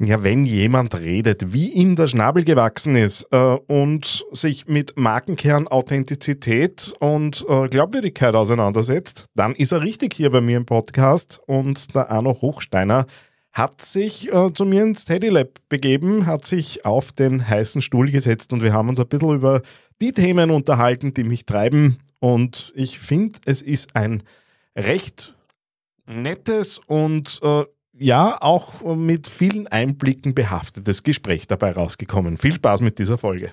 [0.00, 5.66] Ja, wenn jemand redet, wie ihm der Schnabel gewachsen ist äh, und sich mit Markenkern,
[5.66, 11.40] Authentizität und äh, Glaubwürdigkeit auseinandersetzt, dann ist er richtig hier bei mir im Podcast.
[11.46, 13.06] Und der Arno Hochsteiner
[13.52, 18.12] hat sich äh, zu mir ins Teddy Lab begeben, hat sich auf den heißen Stuhl
[18.12, 19.62] gesetzt und wir haben uns ein bisschen über
[20.00, 21.98] die Themen unterhalten, die mich treiben.
[22.20, 24.22] Und ich finde, es ist ein
[24.76, 25.34] recht
[26.06, 27.64] nettes und äh,
[27.98, 32.36] ja, auch mit vielen Einblicken behaftetes Gespräch dabei rausgekommen.
[32.36, 33.52] Viel Spaß mit dieser Folge.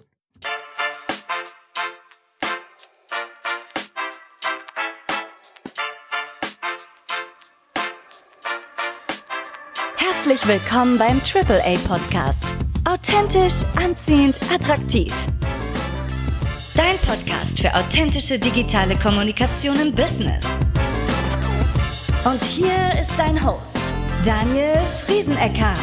[9.98, 12.46] Herzlich willkommen beim AAA Podcast.
[12.88, 15.14] Authentisch, anziehend, attraktiv.
[16.76, 20.44] Dein Podcast für authentische digitale Kommunikation im Business.
[22.26, 23.94] Und hier ist dein Host,
[24.26, 25.76] Daniel Friesenecker.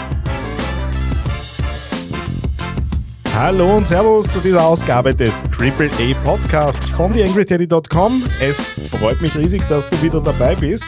[3.33, 8.25] Hallo und Servus zu dieser Ausgabe des AAA Podcasts von TheAngryTeddy.com.
[8.41, 8.59] Es
[8.91, 10.87] freut mich riesig, dass du wieder dabei bist.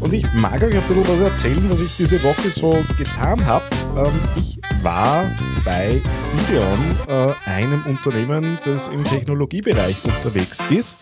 [0.00, 3.66] Und ich mag euch ein bisschen was erzählen, was ich diese Woche so getan habe.
[3.94, 5.30] Ähm, ich war
[5.66, 11.00] bei Sideon, äh, einem Unternehmen, das im Technologiebereich unterwegs ist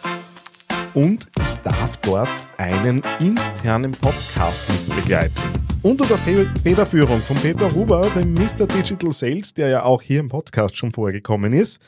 [0.94, 5.65] und ich darf dort einen internen Podcast mit begleiten.
[5.86, 8.66] Unter der Federführung von Peter Huber, dem Mr.
[8.66, 11.80] Digital Sales, der ja auch hier im Podcast schon vorgekommen ist,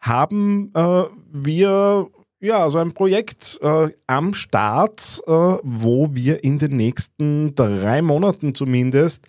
[0.00, 2.08] haben äh, wir
[2.40, 8.54] ja, so ein Projekt äh, am Start, äh, wo wir in den nächsten drei Monaten
[8.54, 9.26] zumindest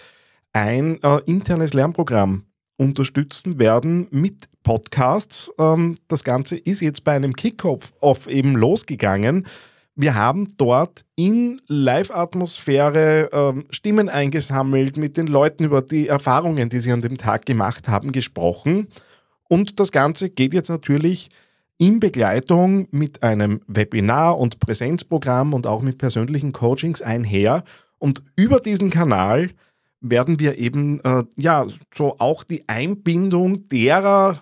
[0.51, 2.43] ein äh, internes Lernprogramm
[2.75, 5.49] unterstützen werden mit Podcasts.
[5.57, 7.93] Ähm, das Ganze ist jetzt bei einem Kickoff
[8.27, 9.47] eben losgegangen.
[10.01, 16.79] Wir haben dort in Live-Atmosphäre ähm, Stimmen eingesammelt, mit den Leuten über die Erfahrungen, die
[16.79, 18.87] sie an dem Tag gemacht haben, gesprochen.
[19.49, 21.29] Und das Ganze geht jetzt natürlich
[21.77, 27.65] in Begleitung mit einem Webinar und Präsenzprogramm und auch mit persönlichen Coachings einher.
[27.97, 29.49] Und über diesen Kanal
[29.99, 34.39] werden wir eben äh, ja so auch die Einbindung derer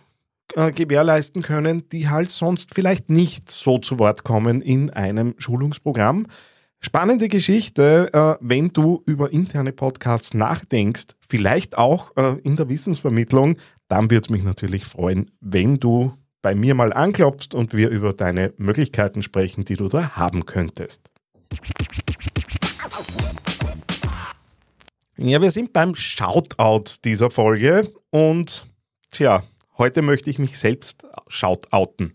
[0.56, 6.28] äh, gewährleisten können, die halt sonst vielleicht nicht so zu Wort kommen in einem Schulungsprogramm.
[6.80, 13.58] Spannende Geschichte, äh, wenn du über interne Podcasts nachdenkst, vielleicht auch äh, in der Wissensvermittlung,
[13.88, 18.14] dann würde es mich natürlich freuen, wenn du bei mir mal anklopfst und wir über
[18.14, 21.10] deine Möglichkeiten sprechen, die du da haben könntest.
[25.18, 28.66] Ja, wir sind beim Shoutout dieser Folge und
[29.12, 29.44] tja,
[29.78, 32.12] heute möchte ich mich selbst shoutouten.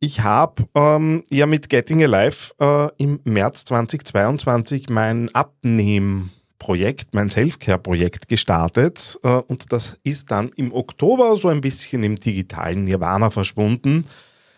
[0.00, 8.28] Ich habe ähm, ja mit Getting Alive äh, im März 2022 mein Abnehm-Projekt, mein Selfcare-Projekt
[8.28, 14.04] gestartet äh, und das ist dann im Oktober so ein bisschen im digitalen Nirvana verschwunden.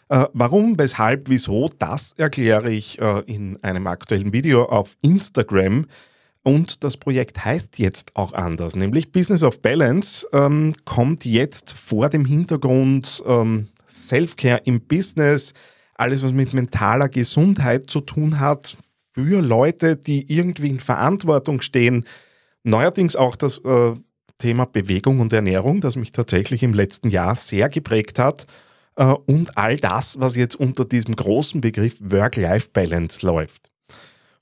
[0.09, 5.87] Äh, warum, weshalb, wieso, das erkläre ich äh, in einem aktuellen Video auf Instagram.
[6.47, 12.09] Und das Projekt heißt jetzt auch anders, nämlich Business of Balance ähm, kommt jetzt vor
[12.09, 15.55] dem Hintergrund ähm, Self-Care im Business,
[15.97, 18.77] alles was mit mentaler Gesundheit zu tun hat,
[19.13, 22.05] für Leute, die irgendwie in Verantwortung stehen.
[22.63, 23.95] Neuerdings auch das äh,
[24.39, 28.47] Thema Bewegung und Ernährung, das mich tatsächlich im letzten Jahr sehr geprägt hat.
[28.95, 33.73] Äh, und all das, was jetzt unter diesem großen Begriff Work-Life-Balance läuft.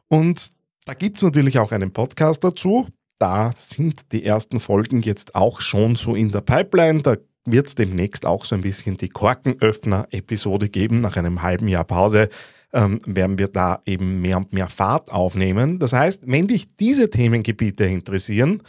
[0.08, 0.52] Und
[0.84, 2.88] da gibt es natürlich auch einen Podcast dazu.
[3.18, 7.02] Da sind die ersten Folgen jetzt auch schon so in der Pipeline.
[7.02, 11.00] Da wird es demnächst auch so ein bisschen die Korkenöffner-Episode geben.
[11.00, 12.28] Nach einem halben Jahr Pause
[12.72, 15.78] ähm, werden wir da eben mehr und mehr Fahrt aufnehmen.
[15.78, 18.62] Das heißt, wenn dich diese Themengebiete interessieren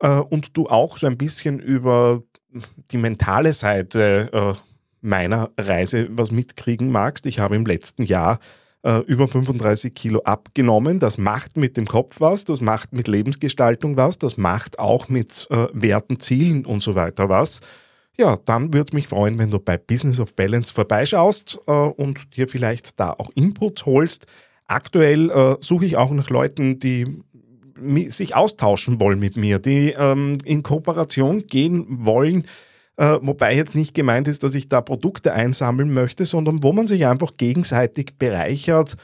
[0.00, 2.22] äh, und du auch so ein bisschen über
[2.90, 4.54] die mentale Seite äh,
[5.00, 8.40] meiner Reise was mitkriegen magst, ich habe im letzten Jahr
[8.84, 11.00] äh, über 35 Kilo abgenommen.
[11.00, 15.46] Das macht mit dem Kopf was, das macht mit Lebensgestaltung was, das macht auch mit
[15.50, 17.60] äh, Werten, Zielen und so weiter was.
[18.16, 22.36] Ja, dann würde es mich freuen, wenn du bei Business of Balance vorbeischaust äh, und
[22.36, 24.26] dir vielleicht da auch Inputs holst.
[24.66, 27.22] Aktuell äh, suche ich auch nach Leuten, die
[28.08, 32.46] sich austauschen wollen mit mir, die ähm, in Kooperation gehen wollen,
[32.96, 36.86] äh, wobei jetzt nicht gemeint ist, dass ich da Produkte einsammeln möchte, sondern wo man
[36.86, 38.96] sich einfach gegenseitig bereichert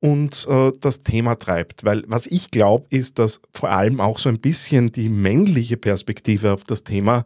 [0.00, 1.84] und äh, das Thema treibt.
[1.84, 6.52] Weil was ich glaube, ist, dass vor allem auch so ein bisschen die männliche Perspektive
[6.52, 7.24] auf das Thema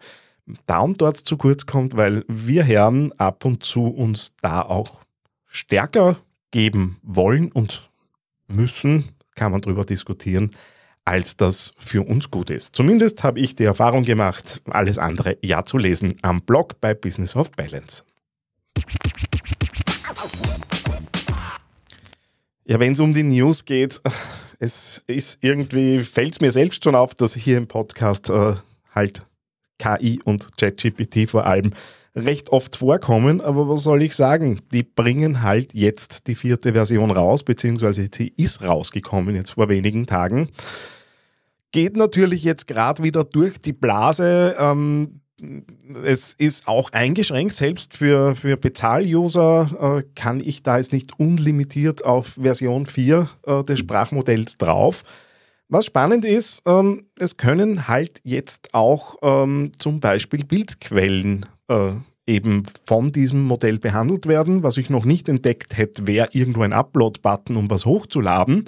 [0.67, 5.01] da und dort zu kurz kommt, weil wir Herren ab und zu uns da auch
[5.47, 6.17] stärker
[6.51, 7.91] geben wollen und
[8.47, 9.05] müssen,
[9.35, 10.51] kann man darüber diskutieren,
[11.07, 12.75] als das für uns gut ist.
[12.75, 17.37] Zumindest habe ich die Erfahrung gemacht, alles andere ja zu lesen am Blog bei Business
[17.37, 18.03] of Balance.
[22.65, 24.03] Ja, wenn es um die News geht,
[24.59, 28.55] es ist irgendwie, fällt es mir selbst schon auf, dass hier im Podcast äh,
[28.93, 29.23] halt
[29.79, 31.73] KI und ChatGPT vor allem
[32.17, 34.61] recht oft vorkommen, aber was soll ich sagen?
[34.73, 40.07] Die bringen halt jetzt die vierte Version raus, beziehungsweise die ist rausgekommen jetzt vor wenigen
[40.07, 40.49] Tagen.
[41.77, 44.57] Geht natürlich jetzt gerade wieder durch die Blase.
[44.59, 45.21] Ähm,
[46.05, 52.03] es ist auch eingeschränkt, selbst für, für Bezahl-User äh, kann ich da jetzt nicht unlimitiert
[52.03, 55.03] auf Version 4 äh, des Sprachmodells drauf.
[55.69, 61.91] Was spannend ist, ähm, es können halt jetzt auch ähm, zum Beispiel Bildquellen äh,
[62.27, 64.63] eben von diesem Modell behandelt werden.
[64.63, 68.65] Was ich noch nicht entdeckt hätte, wäre irgendwo ein Upload-Button, um was hochzuladen.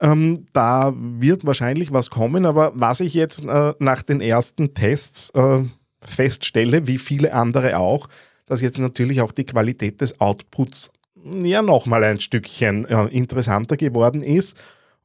[0.00, 5.30] Ähm, da wird wahrscheinlich was kommen, aber was ich jetzt äh, nach den ersten Tests
[5.30, 5.62] äh,
[6.02, 8.08] feststelle, wie viele andere auch,
[8.44, 10.90] dass jetzt natürlich auch die Qualität des Outputs
[11.42, 14.56] ja nochmal ein Stückchen äh, interessanter geworden ist.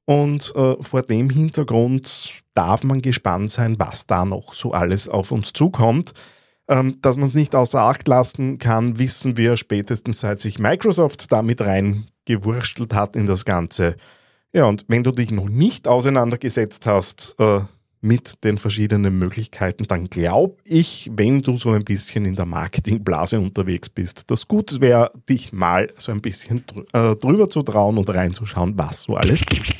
[0.05, 5.31] Und äh, vor dem Hintergrund darf man gespannt sein, was da noch so alles auf
[5.31, 6.13] uns zukommt.
[6.67, 11.31] Ähm, dass man es nicht außer Acht lassen kann, wissen wir spätestens seit sich Microsoft
[11.31, 13.95] damit reingewurschtelt hat in das Ganze.
[14.53, 17.61] Ja, und wenn du dich noch nicht auseinandergesetzt hast, äh,
[18.01, 23.39] mit den verschiedenen Möglichkeiten, dann glaube ich, wenn du so ein bisschen in der Marketingblase
[23.39, 28.09] unterwegs bist, das gut wäre, dich mal so ein bisschen äh, drüber zu trauen und
[28.09, 29.73] reinzuschauen, was so alles geht.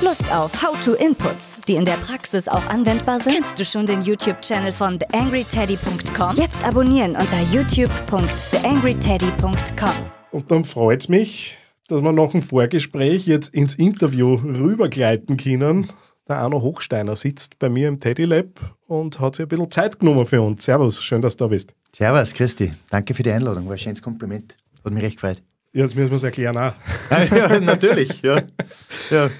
[0.00, 3.34] Lust auf How-to-Inputs, die in der Praxis auch anwendbar sind?
[3.34, 6.36] Kennst du schon den YouTube-Channel von theangryteddy.com?
[6.36, 9.90] Jetzt abonnieren unter youtube.theangryteddy.com.
[10.30, 11.57] Und dann freut es mich,
[11.88, 15.88] dass wir nach dem Vorgespräch jetzt ins Interview rübergleiten können
[16.28, 19.98] der Arno Hochsteiner sitzt bei mir im Teddy Lab und hat sich ein bisschen Zeit
[19.98, 20.64] genommen für uns.
[20.64, 21.74] Servus, schön, dass du da bist.
[21.96, 22.72] Servus, Christi.
[22.90, 23.64] Danke für die Einladung.
[23.66, 24.56] War ein schönes Kompliment.
[24.84, 25.42] Hat mich recht gefreut.
[25.72, 26.74] Jetzt müssen wir es erklären auch.
[27.30, 28.42] ja, natürlich, ja.
[29.10, 29.30] ja.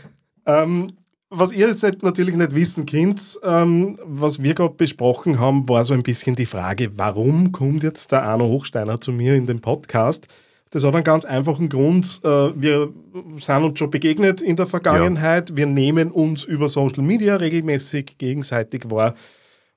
[0.47, 0.93] Ähm,
[1.31, 5.93] was ihr jetzt natürlich nicht wissen könnt, ähm, was wir gerade besprochen haben, war so
[5.93, 10.27] ein bisschen die Frage, warum kommt jetzt der Arno Hochsteiner zu mir in den Podcast?
[10.71, 12.21] Das hat einen ganz einfachen Grund.
[12.25, 12.93] Äh, wir
[13.39, 15.51] sind uns schon begegnet in der Vergangenheit.
[15.51, 15.57] Ja.
[15.57, 19.15] Wir nehmen uns über Social Media regelmäßig gegenseitig wahr.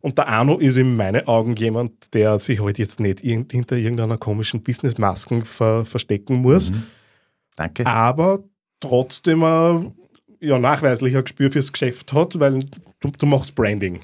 [0.01, 4.17] Und der Arno ist in meinen Augen jemand, der sich halt jetzt nicht hinter irgendeiner
[4.17, 6.71] komischen Businessmasken ver verstecken muss.
[6.71, 6.83] Mhm.
[7.55, 7.85] Danke.
[7.85, 8.43] Aber
[8.79, 9.93] trotzdem ein
[10.41, 12.63] ja, nachweislich ein Gespür fürs Geschäft hat, weil
[12.99, 13.99] du, du machst Branding.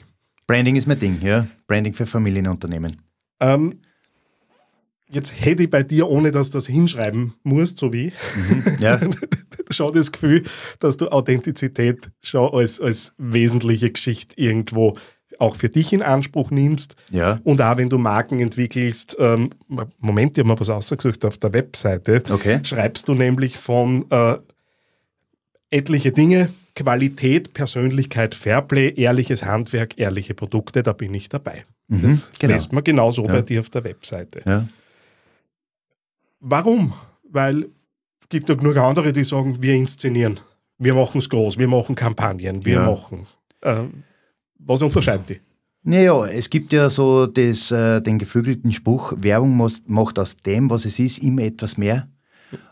[0.45, 1.47] Branding ist mein Ding, ja.
[1.67, 2.95] Branding für Familienunternehmen.
[3.39, 3.81] Ähm,
[5.09, 8.99] Jetzt hätte ich bei dir, ohne dass du das hinschreiben musst, so wie, mhm, ja.
[9.69, 10.43] schon das Gefühl,
[10.79, 14.97] dass du Authentizität schon als, als wesentliche Geschichte irgendwo
[15.39, 16.95] auch für dich in Anspruch nimmst.
[17.09, 17.39] Ja.
[17.43, 19.51] Und auch wenn du Marken entwickelst, ähm,
[19.99, 22.59] Moment, ich habe mal was ausgesucht auf der Webseite, okay.
[22.63, 24.37] schreibst du nämlich von äh,
[25.69, 31.65] etliche Dinge, Qualität, Persönlichkeit, Fairplay, ehrliches Handwerk, ehrliche Produkte, da bin ich dabei.
[31.87, 32.53] Mhm, das genau.
[32.53, 33.31] lässt man genauso ja.
[33.31, 34.41] bei dir auf der Webseite.
[34.45, 34.67] Ja.
[36.39, 36.93] Warum?
[37.29, 37.63] Weil
[38.21, 40.39] es gibt ja genug andere, die sagen, wir inszenieren,
[40.77, 42.89] wir machen es groß, wir machen Kampagnen, wir ja.
[42.89, 43.25] machen.
[43.61, 43.83] Äh,
[44.59, 45.39] was unterscheidet die?
[45.83, 50.85] Naja, es gibt ja so das, äh, den geflügelten Spruch, Werbung macht aus dem, was
[50.85, 52.09] es ist, immer etwas mehr.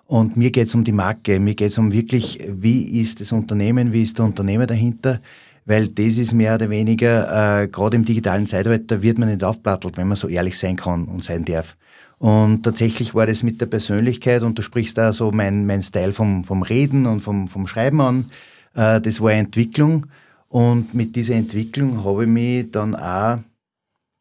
[0.05, 3.31] Und mir geht es um die Marke, mir geht es um wirklich, wie ist das
[3.31, 5.21] Unternehmen, wie ist der Unternehmer dahinter,
[5.65, 9.97] weil das ist mehr oder weniger, äh, gerade im digitalen Zeitalter wird man nicht aufplattelt,
[9.97, 11.75] wenn man so ehrlich sein kann und sein darf.
[12.17, 16.13] Und tatsächlich war das mit der Persönlichkeit, und du sprichst da so mein, mein Style
[16.13, 18.25] vom, vom Reden und vom, vom Schreiben an,
[18.73, 20.07] äh, das war eine Entwicklung.
[20.47, 23.39] Und mit dieser Entwicklung habe ich mich dann auch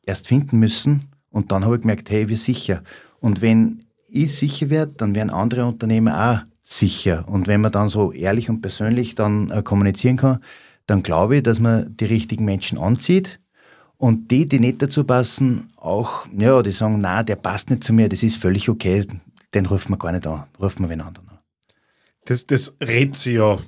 [0.03, 1.09] erst finden müssen.
[1.31, 2.83] Und dann habe ich gemerkt, hey, wir sicher.
[3.21, 7.29] Und wenn ich sicher werde, dann werden andere Unternehmer auch sicher.
[7.29, 10.39] Und wenn man dann so ehrlich und persönlich dann äh, kommunizieren kann,
[10.87, 13.41] dann glaube ich, dass man die richtigen Menschen anzieht
[13.99, 17.93] und die, die nicht dazu passen, auch, ja, die sagen, na, der passt nicht zu
[17.93, 19.07] mir, das ist völlig okay,
[19.55, 21.39] den rufen wir gar nicht an, rufen wir wen anderen an.
[22.25, 23.59] Das, das redet sie ja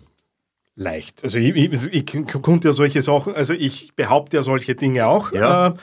[0.75, 1.23] leicht.
[1.25, 5.33] Also ich, ich, ich konnte ja solche Sachen, also ich behaupte ja solche Dinge auch.
[5.33, 5.69] Ja.
[5.69, 5.75] Äh,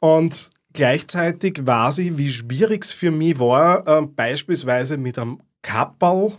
[0.00, 6.32] und gleichzeitig weiß ich, wie schwierig es für mich war, äh, beispielsweise mit einem Kappel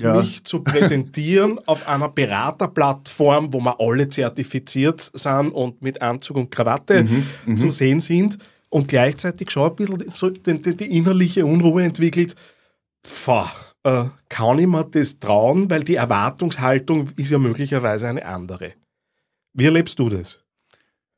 [0.00, 0.16] ja.
[0.16, 6.50] mich zu präsentieren auf einer Beraterplattform, wo wir alle zertifiziert sind und mit Anzug und
[6.50, 7.56] Krawatte mhm, mhm.
[7.56, 8.38] zu sehen sind
[8.68, 12.34] und gleichzeitig schon ein bisschen so die, die, die innerliche Unruhe entwickelt.
[13.04, 13.50] Pfah,
[13.84, 18.72] äh, kann ich mir das trauen, weil die Erwartungshaltung ist ja möglicherweise eine andere.
[19.52, 20.38] Wie erlebst du das?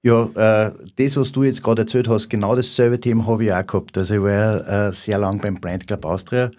[0.04, 3.66] Ja, äh, das, was du jetzt gerade erzählt hast, genau dasselbe Thema habe ich auch
[3.66, 3.96] gehabt.
[3.96, 6.50] Also ich war ja äh, sehr lang beim Brand Club Austria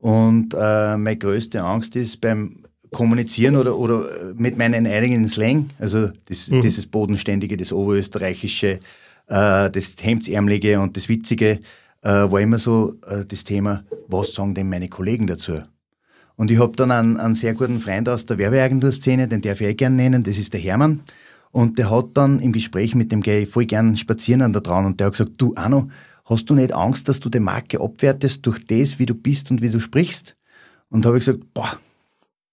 [0.00, 6.10] und äh, meine größte Angst ist beim Kommunizieren oder, oder mit meinen eigenen Slang, also
[6.26, 6.62] das, mhm.
[6.62, 8.80] dieses Bodenständige, das Oberösterreichische,
[9.26, 11.60] äh, das Hemdsärmelige und das Witzige,
[12.02, 15.60] äh, war immer so äh, das Thema, was sagen denn meine Kollegen dazu?
[16.36, 19.66] Und ich habe dann einen, einen sehr guten Freund aus der Werbeagenturszene, den darf ich
[19.66, 21.00] eh gerne nennen, das ist der Hermann.
[21.50, 24.86] Und der hat dann im Gespräch mit dem ich voll gern spazieren an der Traun
[24.86, 25.90] und der hat gesagt, du Arno,
[26.28, 29.62] hast du nicht Angst, dass du die Marke abwertest durch das, wie du bist und
[29.62, 30.36] wie du sprichst?
[30.90, 31.78] Und da habe ich gesagt, boah,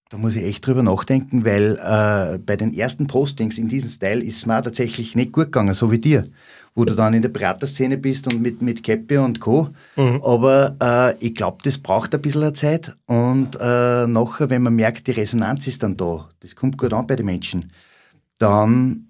[0.08, 4.22] da muss ich echt drüber nachdenken, weil äh, bei den ersten Postings in diesem Style
[4.22, 6.28] ist es mir tatsächlich nicht gut gegangen, so wie dir,
[6.76, 9.70] wo du dann in der Beraterszene bist und mit, mit Käppi und Co.
[9.96, 10.22] Mhm.
[10.22, 15.08] Aber äh, ich glaube, das braucht ein bisschen Zeit und äh, nachher, wenn man merkt,
[15.08, 17.72] die Resonanz ist dann da, das kommt gut an bei den Menschen,
[18.38, 19.08] dann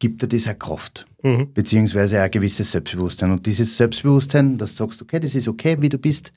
[0.00, 1.52] gibt dir das auch Kraft, mhm.
[1.54, 3.30] beziehungsweise auch ein gewisses Selbstbewusstsein.
[3.30, 6.32] Und dieses Selbstbewusstsein, dass du sagst, okay, das ist okay, wie du bist,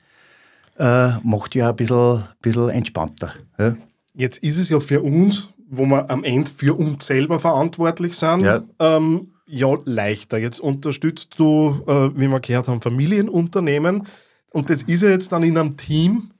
[0.78, 3.32] äh, macht ja ein bisschen, bisschen entspannter.
[3.58, 3.76] Ja?
[4.14, 8.42] Jetzt ist es ja für uns, wo wir am Ende für uns selber verantwortlich sind,
[8.42, 10.38] ja, ähm, ja leichter.
[10.38, 14.06] Jetzt unterstützt du, äh, wie wir gehört haben, Familienunternehmen.
[14.50, 16.30] Und das ist ja jetzt dann in einem Team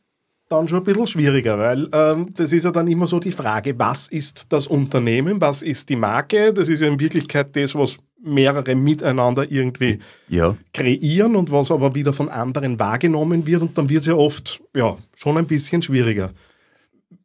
[0.55, 3.79] dann schon ein bisschen schwieriger, weil ähm, das ist ja dann immer so die Frage,
[3.79, 6.53] was ist das Unternehmen, was ist die Marke?
[6.53, 10.57] Das ist ja in Wirklichkeit das, was mehrere miteinander irgendwie ja.
[10.73, 14.63] kreieren und was aber wieder von anderen wahrgenommen wird und dann wird es ja oft
[14.75, 16.31] ja, schon ein bisschen schwieriger.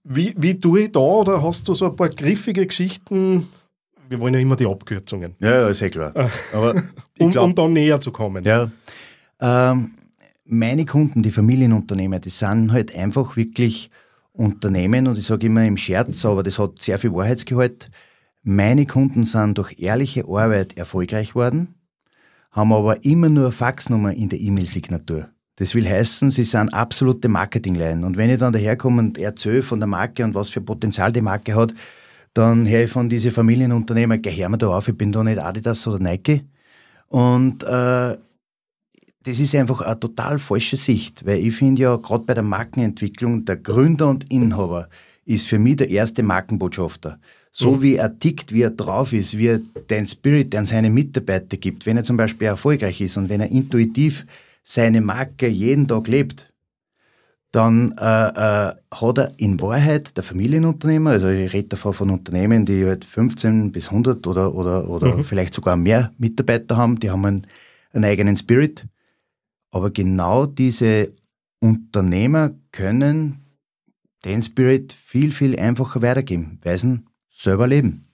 [0.03, 3.47] Wie, wie tue ich da oder hast du so ein paar griffige Geschichten?
[4.09, 5.35] Wir wollen ja immer die Abkürzungen.
[5.39, 6.13] Ja, ja ist ja klar.
[6.53, 6.75] Aber
[7.19, 8.43] um, glaub, um da näher zu kommen.
[8.43, 8.71] Ja.
[9.39, 9.91] Ähm,
[10.49, 13.89] meine Kunden, die Familienunternehmer, die sind halt einfach wirklich
[14.31, 17.89] Unternehmen und ich sage immer im Scherz, aber das hat sehr viel Wahrheitsgehalt
[18.43, 21.75] meine Kunden sind durch ehrliche Arbeit erfolgreich worden,
[22.51, 25.29] haben aber immer nur eine Faxnummer in der E-Mail-Signatur.
[25.57, 28.05] Das will heißen, sie sind absolute Marketingleien.
[28.05, 31.21] Und wenn ich dann daherkomme und erzähle von der Marke und was für Potenzial die
[31.21, 31.73] Marke hat,
[32.33, 35.39] dann höre ich von diesen Familienunternehmer, geh her mir da auf, ich bin da nicht
[35.39, 36.45] Adidas oder Nike.
[37.07, 38.17] Und äh,
[39.23, 43.45] das ist einfach eine total falsche Sicht, weil ich finde ja, gerade bei der Markenentwicklung,
[43.45, 44.89] der Gründer und Inhaber
[45.25, 47.19] ist für mich der erste Markenbotschafter.
[47.51, 47.81] So mhm.
[47.81, 49.59] wie er tickt, wie er drauf ist, wie er
[49.89, 53.51] den Spirit an seine Mitarbeiter gibt, wenn er zum Beispiel erfolgreich ist und wenn er
[53.51, 54.25] intuitiv
[54.63, 56.51] seine Marke jeden Tag lebt,
[57.51, 62.65] dann äh, äh, hat er in Wahrheit der Familienunternehmer, also ich rede davon von Unternehmen,
[62.65, 65.23] die halt 15 bis 100 oder, oder, oder mhm.
[65.23, 67.47] vielleicht sogar mehr Mitarbeiter haben, die haben einen,
[67.91, 68.85] einen eigenen Spirit.
[69.71, 71.13] Aber genau diese
[71.59, 73.45] Unternehmer können
[74.25, 78.07] den Spirit viel, viel einfacher weitergeben, weil sie selber leben.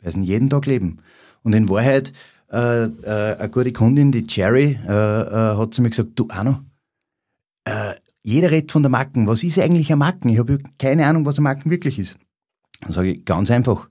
[0.00, 0.98] Weil sie jeden Tag leben.
[1.42, 2.12] Und in Wahrheit,
[2.50, 6.60] äh, äh, eine gute Kundin, die Cherry, äh, äh, hat zu mir gesagt, du Arno,
[7.64, 9.26] äh, jeder redet von der Marken.
[9.26, 10.28] Was ist eigentlich eine Marken?
[10.28, 12.16] Ich habe keine Ahnung, was eine Marken wirklich ist.
[12.80, 13.88] Dann sage ich ganz einfach,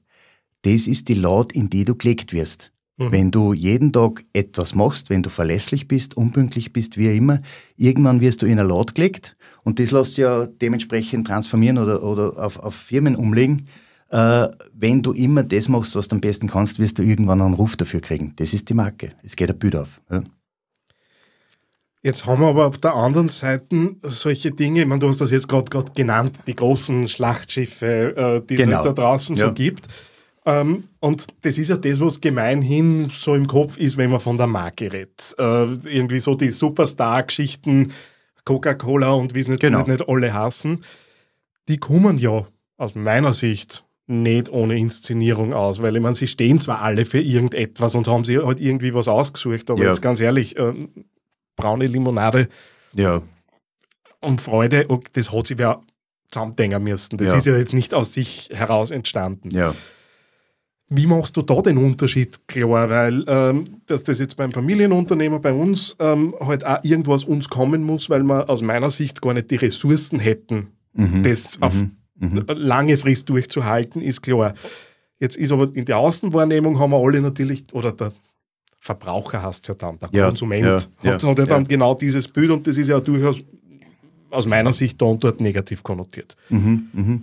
[0.64, 2.74] das ist die Laut, in die du gelegt wirst.
[2.98, 3.12] Mhm.
[3.12, 7.42] Wenn du jeden Tag etwas machst, wenn du verlässlich bist, unpünktlich bist, wie immer,
[7.76, 12.04] irgendwann wirst du in eine Laut gelegt und das lässt sich ja dementsprechend transformieren oder,
[12.04, 13.68] oder auf, auf Firmen umlegen.
[14.10, 17.56] Äh, wenn du immer das machst, was du am besten kannst, wirst du irgendwann einen
[17.56, 18.34] Ruf dafür kriegen.
[18.38, 19.12] Das ist die Marke.
[19.24, 20.00] Es geht ein Bild auf.
[20.10, 20.24] Ja.
[22.02, 25.32] Jetzt haben wir aber auf der anderen Seite solche Dinge, ich meine, du hast das
[25.32, 28.78] jetzt gerade genannt, die großen Schlachtschiffe, äh, die genau.
[28.78, 29.48] es da draußen ja.
[29.48, 29.88] so gibt.
[30.46, 34.38] Ähm, und das ist ja das, was gemeinhin so im Kopf ist, wenn man von
[34.38, 35.36] der Marke redet.
[35.40, 37.92] Äh, irgendwie so die Superstar-Geschichten,
[38.46, 39.84] Coca-Cola und wie es nicht, genau.
[39.84, 40.84] nicht alle hassen,
[41.68, 42.46] die kommen ja
[42.78, 47.20] aus meiner Sicht nicht ohne Inszenierung aus, weil ich meine, sie stehen zwar alle für
[47.20, 49.88] irgendetwas und haben sich halt irgendwie was ausgesucht, aber ja.
[49.88, 50.74] jetzt ganz ehrlich, äh,
[51.56, 52.48] braune Limonade
[52.94, 53.24] ja.
[54.20, 55.82] und Freude, das hat sich ja
[56.30, 57.18] zusammendenken müssen.
[57.18, 57.36] Das ja.
[57.36, 59.50] ist ja jetzt nicht aus sich heraus entstanden.
[59.50, 59.74] Ja.
[60.90, 62.90] Wie machst du da den Unterschied klar?
[62.90, 67.84] Weil ähm, dass das jetzt beim Familienunternehmer bei uns ähm, halt auch irgendwas uns kommen
[67.84, 71.24] muss, weil wir aus meiner Sicht gar nicht die Ressourcen hätten, mhm.
[71.24, 71.92] das auf mhm.
[72.20, 72.46] mhm.
[72.48, 74.54] lange Frist durchzuhalten, ist klar.
[75.20, 78.12] Jetzt ist aber in der Außenwahrnehmung haben wir alle natürlich, oder der
[78.78, 82.28] Verbraucher hast ja dann, der ja, Konsument ja, hat, ja, hat ja dann genau dieses
[82.28, 83.42] Bild und das ist ja durchaus
[84.30, 86.36] aus meiner Sicht da und dort negativ konnotiert.
[86.50, 87.20] Mhm, mh.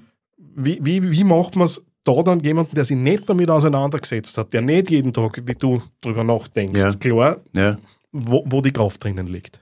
[0.57, 4.53] wie, wie, wie macht man es da dann jemanden, der sich nicht damit auseinandergesetzt hat,
[4.53, 6.93] der nicht jeden Tag, wie du, drüber nachdenkst, ja.
[6.95, 7.79] klar, ja.
[8.11, 9.61] Wo, wo die Kraft drinnen liegt.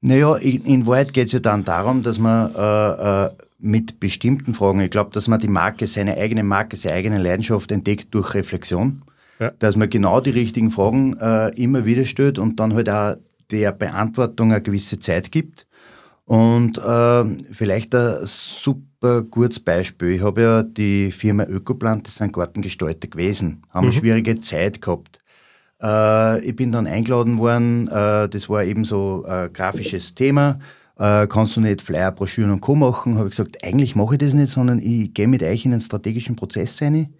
[0.00, 4.54] Naja, in, in Wahrheit geht es ja dann darum, dass man äh, äh, mit bestimmten
[4.54, 4.80] Fragen.
[4.80, 9.02] Ich glaube, dass man die Marke, seine eigene Marke, seine eigene Leidenschaft entdeckt durch Reflexion.
[9.40, 9.52] Ja.
[9.58, 13.16] Dass man genau die richtigen Fragen äh, immer wieder stellt und dann halt auch
[13.50, 15.66] der Beantwortung eine gewisse Zeit gibt.
[16.24, 20.12] Und äh, vielleicht ein super gutes Beispiel.
[20.12, 23.92] Ich habe ja die Firma Ökoplant, das sind Gartengestalter gewesen, haben mhm.
[23.92, 25.20] eine schwierige Zeit gehabt.
[25.80, 30.58] Äh, ich bin dann eingeladen worden, äh, das war eben so ein grafisches Thema.
[30.98, 32.74] Äh, kannst du nicht Flyer, Broschüren und Co.
[32.74, 33.16] machen?
[33.16, 35.80] Habe ich gesagt, eigentlich mache ich das nicht, sondern ich gehe mit euch in einen
[35.80, 37.14] strategischen Prozess rein.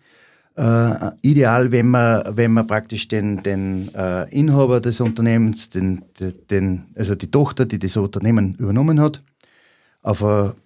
[0.56, 6.04] Äh, ideal, wenn man, wenn man praktisch den, den äh, Inhaber des Unternehmens, den,
[6.50, 9.22] den, also die Tochter, die das Unternehmen übernommen hat,
[10.02, 10.56] auf a,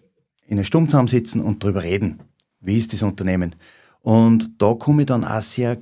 [0.46, 2.20] in einer Stunde zusammensitzen und darüber reden.
[2.60, 3.54] Wie ist das Unternehmen?
[4.00, 5.78] Und da komme ich dann auch sehr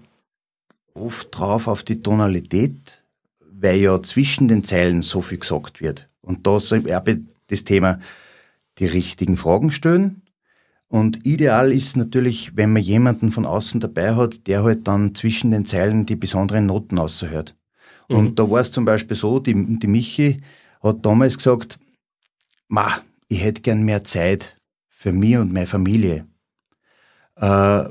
[0.95, 3.02] oft drauf auf die Tonalität,
[3.40, 6.09] weil ja zwischen den Zeilen so viel gesagt wird.
[6.21, 6.75] Und da ist
[7.49, 7.99] das Thema
[8.79, 10.23] die richtigen Fragen stellen,
[10.90, 15.52] und ideal ist natürlich, wenn man jemanden von außen dabei hat, der halt dann zwischen
[15.52, 17.55] den Zeilen die besonderen Noten aushört.
[18.09, 18.17] Mhm.
[18.17, 20.43] Und da war es zum Beispiel so, die, die Michi
[20.83, 21.79] hat damals gesagt,
[22.67, 22.99] ma,
[23.31, 24.57] ich hätte gern mehr Zeit
[24.89, 26.27] für mich und meine Familie.
[27.37, 27.85] Äh,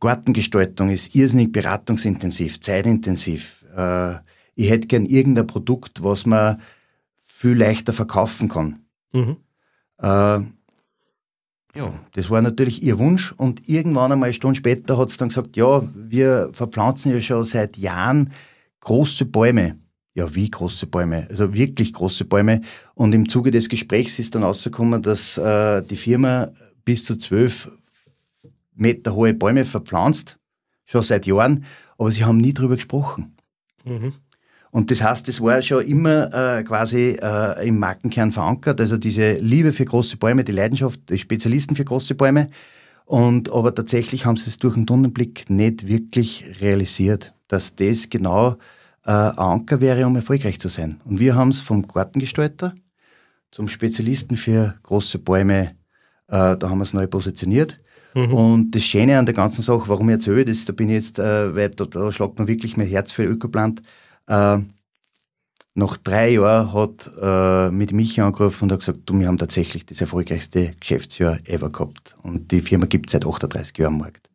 [0.00, 3.64] Gartengestaltung ist irrsinnig beratungsintensiv, zeitintensiv.
[3.74, 4.16] Äh,
[4.56, 6.60] ich hätte gern irgendein Produkt, was man
[7.22, 8.80] viel leichter verkaufen kann.
[9.12, 9.36] Mhm.
[9.98, 10.40] Äh,
[11.74, 15.28] ja, das war natürlich ihr Wunsch und irgendwann einmal eine Stunde später hat es dann
[15.28, 18.32] gesagt, ja, wir verpflanzen ja schon seit Jahren
[18.80, 19.78] große Bäume.
[20.14, 21.26] Ja, wie große Bäume?
[21.30, 22.60] Also wirklich große Bäume.
[22.94, 26.50] Und im Zuge des Gesprächs ist dann rausgekommen, dass äh, die Firma
[26.84, 27.70] bis zu zwölf
[28.74, 30.38] Meter hohe Bäume verpflanzt,
[30.84, 31.64] schon seit Jahren,
[31.98, 33.36] aber sie haben nie drüber gesprochen.
[33.84, 34.12] Mhm.
[34.70, 39.34] Und das heißt, das war schon immer äh, quasi äh, im Markenkern verankert, also diese
[39.34, 42.48] Liebe für große Bäume, die Leidenschaft, die Spezialisten für große Bäume.
[43.04, 48.56] Und aber tatsächlich haben sie es durch den Tunnelblick nicht wirklich realisiert, dass das genau
[49.04, 51.00] äh, ein Anker wäre, um erfolgreich zu sein.
[51.04, 52.74] Und wir haben es vom Gartengestalter
[53.50, 55.76] zum Spezialisten für große Bäume,
[56.28, 57.80] äh, da haben wir es neu positioniert.
[58.14, 58.34] Mhm.
[58.34, 61.18] Und das Schöne an der ganzen Sache, warum ich erzähle das, da bin ich jetzt,
[61.18, 63.82] äh, weil da, da schlagt man wirklich mein Herz für Ökoplant,
[64.26, 64.58] äh,
[65.74, 69.86] nach drei Jahren hat äh, mit mich angerufen und hat gesagt, du, wir haben tatsächlich
[69.86, 72.14] das erfolgreichste Geschäftsjahr ever gehabt.
[72.22, 74.28] Und die Firma gibt es seit 38 Jahren am Markt.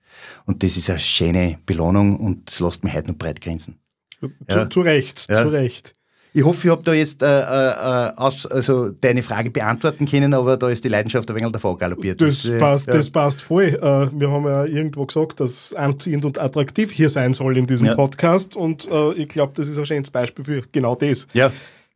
[0.45, 3.77] Und das ist eine schöne Belohnung und das lässt mich heute noch breit grinsen.
[4.19, 4.69] Zu, ja.
[4.69, 5.43] zu Recht, ja.
[5.43, 5.93] zu Recht.
[6.33, 10.55] Ich hoffe, ich habe da jetzt äh, äh, aus, also deine Frage beantworten können, aber
[10.55, 12.21] da ist die Leidenschaft ein wenig davor galoppiert.
[12.21, 12.93] Das, das, passt, ja.
[12.93, 13.63] das passt voll.
[13.63, 13.79] Äh,
[14.19, 17.95] wir haben ja irgendwo gesagt, dass anziehend und attraktiv hier sein soll in diesem ja.
[17.95, 21.27] Podcast und äh, ich glaube, das ist ein schönes Beispiel für genau das.
[21.33, 21.51] Ja.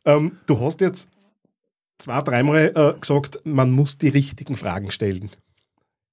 [0.05, 1.07] Ähm, du hast jetzt
[1.99, 5.29] zwei, dreimal äh, gesagt, man muss die richtigen Fragen stellen.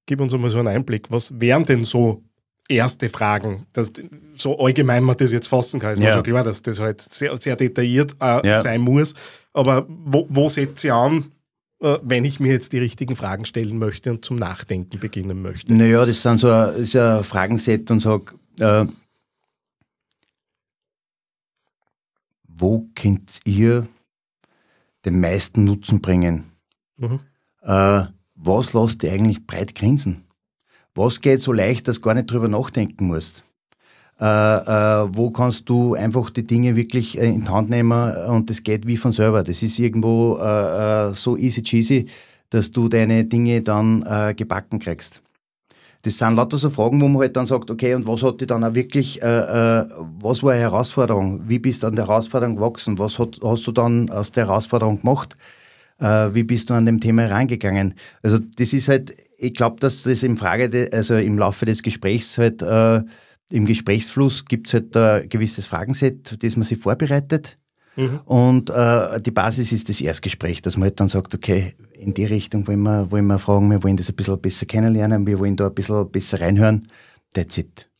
[0.05, 1.11] Gib uns einmal so einen Einblick.
[1.11, 2.23] Was wären denn so
[2.69, 3.67] erste Fragen.
[3.73, 3.93] Das,
[4.35, 6.07] so allgemein man das jetzt fassen kann, ist ja.
[6.07, 8.61] mir schon klar, dass das halt sehr, sehr detailliert äh, ja.
[8.61, 9.15] sein muss.
[9.53, 11.33] Aber wo, wo setzt sie an,
[11.81, 15.73] äh, wenn ich mir jetzt die richtigen Fragen stellen möchte und zum Nachdenken beginnen möchte?
[15.75, 18.85] Naja, das sind so ein, ist ein Fragenset und sag, äh,
[22.47, 23.89] wo könnt ihr
[25.05, 26.45] den meisten Nutzen bringen?
[26.97, 27.21] Mhm.
[27.63, 28.05] Äh,
[28.35, 30.28] was lasst ihr eigentlich breit grinsen?
[30.99, 33.45] Was geht so leicht, dass du gar nicht drüber nachdenken musst?
[34.21, 38.51] Äh, äh, wo kannst du einfach die Dinge wirklich äh, in die Hand nehmen und
[38.51, 39.45] das geht wie von selber.
[39.45, 42.07] Das ist irgendwo äh, äh so easy cheesy,
[42.51, 45.23] dass du deine Dinge dann äh, gebacken kriegst.
[46.03, 48.49] Das sind lauter so Fragen, wo man halt dann sagt, okay, und was hat dich
[48.49, 51.43] dann auch wirklich, was war eine Herausforderung?
[51.49, 52.99] Wie bist du an der Herausforderung gewachsen?
[53.01, 55.37] Was hat, hast du dann aus der Herausforderung gemacht?
[55.99, 57.95] Äh, wie bist du an dem Thema herangegangen?
[58.23, 62.39] Also das ist halt, ich glaube, dass das im Frage, also im Laufe des Gesprächs
[62.39, 63.03] halt, äh,
[63.51, 67.57] im Gesprächsfluss gibt es halt ein gewisses Fragenset, das man sich vorbereitet.
[67.97, 68.21] Mhm.
[68.27, 72.27] Und äh, die Basis ist das Erstgespräch, dass man halt dann sagt, okay, in die
[72.27, 75.57] Richtung wollen wir, wollen wir fragen, wir wollen das ein bisschen besser kennenlernen, wir wollen
[75.57, 76.87] da ein bisschen besser reinhören.
[77.35, 77.91] That's it.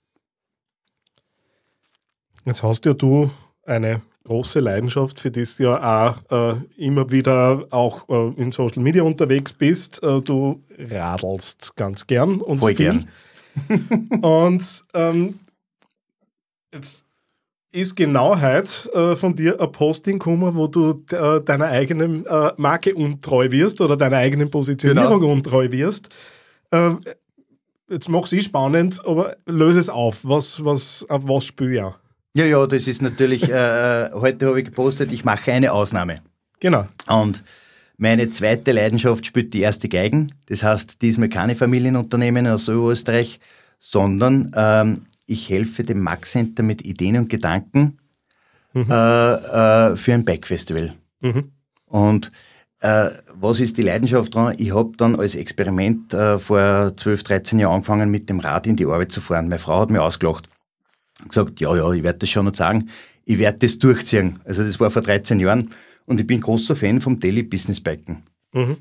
[2.45, 3.29] Jetzt hast ja du
[3.65, 8.83] eine große Leidenschaft, für die du ja auch äh, immer wieder auch äh, in Social
[8.83, 10.03] Media unterwegs bist.
[10.03, 13.05] Äh, du radelst ganz gern und Voll viel.
[13.59, 14.21] Gern.
[14.23, 15.41] und ähm,
[16.73, 17.05] jetzt
[17.73, 22.95] ist Genauheit äh, von dir ein Posting gekommen, wo du äh, deiner eigenen äh, Marke
[22.95, 25.33] untreu wirst oder deiner eigenen Positionierung genau.
[25.33, 26.09] untreu wirst.
[26.73, 27.01] Ähm,
[27.91, 30.25] jetzt mach ich spannend, aber löse es auf.
[30.25, 32.08] Was, was, auf was spüre ich?
[32.39, 36.21] Ja, ja, das ist natürlich, äh, äh, heute habe ich gepostet, ich mache eine Ausnahme.
[36.61, 36.87] Genau.
[37.09, 37.43] Und
[37.97, 40.33] Meine zweite Leidenschaft spielt die erste Geigen.
[40.47, 43.41] Das heißt, diesmal keine Familienunternehmen aus Österreich,
[43.81, 47.99] sondern ähm, ich helfe dem Max Center mit Ideen und Gedanken
[48.73, 48.87] mhm.
[48.89, 50.95] äh, äh, für ein Bike-Festival.
[51.21, 51.51] Mhm.
[51.87, 52.31] Und
[52.79, 54.55] äh, was ist die Leidenschaft dran?
[54.59, 58.77] Ich habe dann als Experiment äh, vor 12, 13 Jahren angefangen, mit dem Rad in
[58.77, 59.49] die Arbeit zu fahren.
[59.49, 60.49] Meine Frau hat mir ausgelacht.
[61.27, 62.91] Gesagt, ja, ja, ich werde das schon noch sagen.
[63.25, 64.39] Ich werde das durchziehen.
[64.45, 65.71] Also das war vor 13 Jahren.
[66.07, 68.23] Und ich bin großer Fan vom Daily Business Biken.
[68.53, 68.77] Mhm.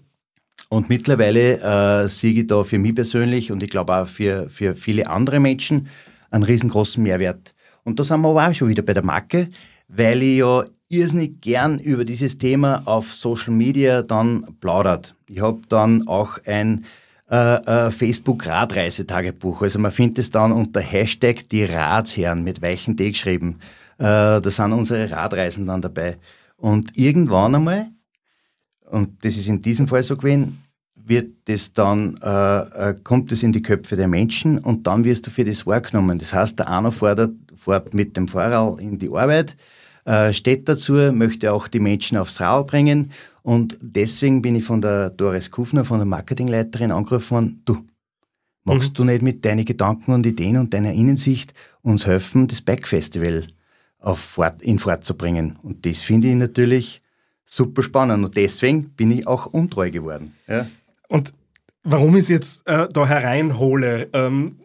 [0.70, 1.60] Und mittlerweile
[2.04, 5.40] äh, sehe ich da für mich persönlich und ich glaube auch für, für viele andere
[5.40, 5.88] Menschen
[6.30, 7.54] einen riesengroßen Mehrwert.
[7.84, 9.50] Und da sind wir aber auch schon wieder bei der Marke,
[9.88, 15.16] weil ich ja irrsinnig gern über dieses Thema auf Social Media dann plaudert.
[15.28, 16.86] Ich habe dann auch ein
[17.30, 17.56] äh,
[17.88, 19.62] äh, Facebook-Radreisetagebuch.
[19.62, 23.60] Also man findet es dann unter Hashtag die Ratsherren mit weichen D geschrieben.
[23.98, 26.18] Äh, da sind unsere Radreisen dann dabei.
[26.56, 27.88] Und irgendwann einmal,
[28.90, 30.64] und das ist in diesem Fall so gewesen,
[30.96, 35.28] wird das dann, äh, äh, kommt es in die Köpfe der Menschen und dann wirst
[35.28, 36.20] du für das wahrgenommen.
[36.20, 39.56] Das heißt, der einer fährt, fährt mit dem Fahrrad in die Arbeit,
[40.08, 43.12] äh, steht dazu, möchte auch die Menschen aufs Rad bringen.
[43.44, 47.86] Und deswegen bin ich von der Doris Kufner, von der Marketingleiterin, angerufen worden, du,
[48.64, 48.94] magst mhm.
[48.94, 53.48] du nicht mit deinen Gedanken und Ideen und deiner Innensicht uns helfen, das Backfestival
[54.00, 55.60] Fahrt, in Fahrt zu bringen?
[55.62, 57.02] Und das finde ich natürlich
[57.44, 58.24] super spannend.
[58.24, 60.38] Und deswegen bin ich auch untreu geworden.
[60.48, 60.68] Ja.
[61.10, 61.34] Und
[61.84, 64.56] warum ich es jetzt äh, da hereinhole, ähm,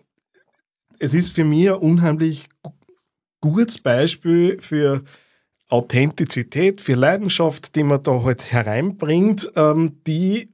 [1.01, 2.49] es ist für mich ein unheimlich
[3.41, 5.03] gutes Beispiel für
[5.73, 10.53] Authentizität, für Leidenschaft, die man da halt hereinbringt, ähm, die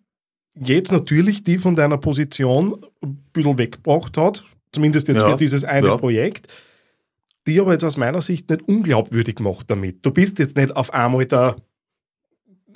[0.54, 5.30] jetzt natürlich die von deiner Position ein bisschen weggebracht hat, zumindest jetzt ja.
[5.30, 5.96] für dieses eine ja.
[5.96, 6.46] Projekt,
[7.48, 10.06] die aber jetzt aus meiner Sicht nicht unglaubwürdig macht damit.
[10.06, 11.56] Du bist jetzt nicht auf einmal da,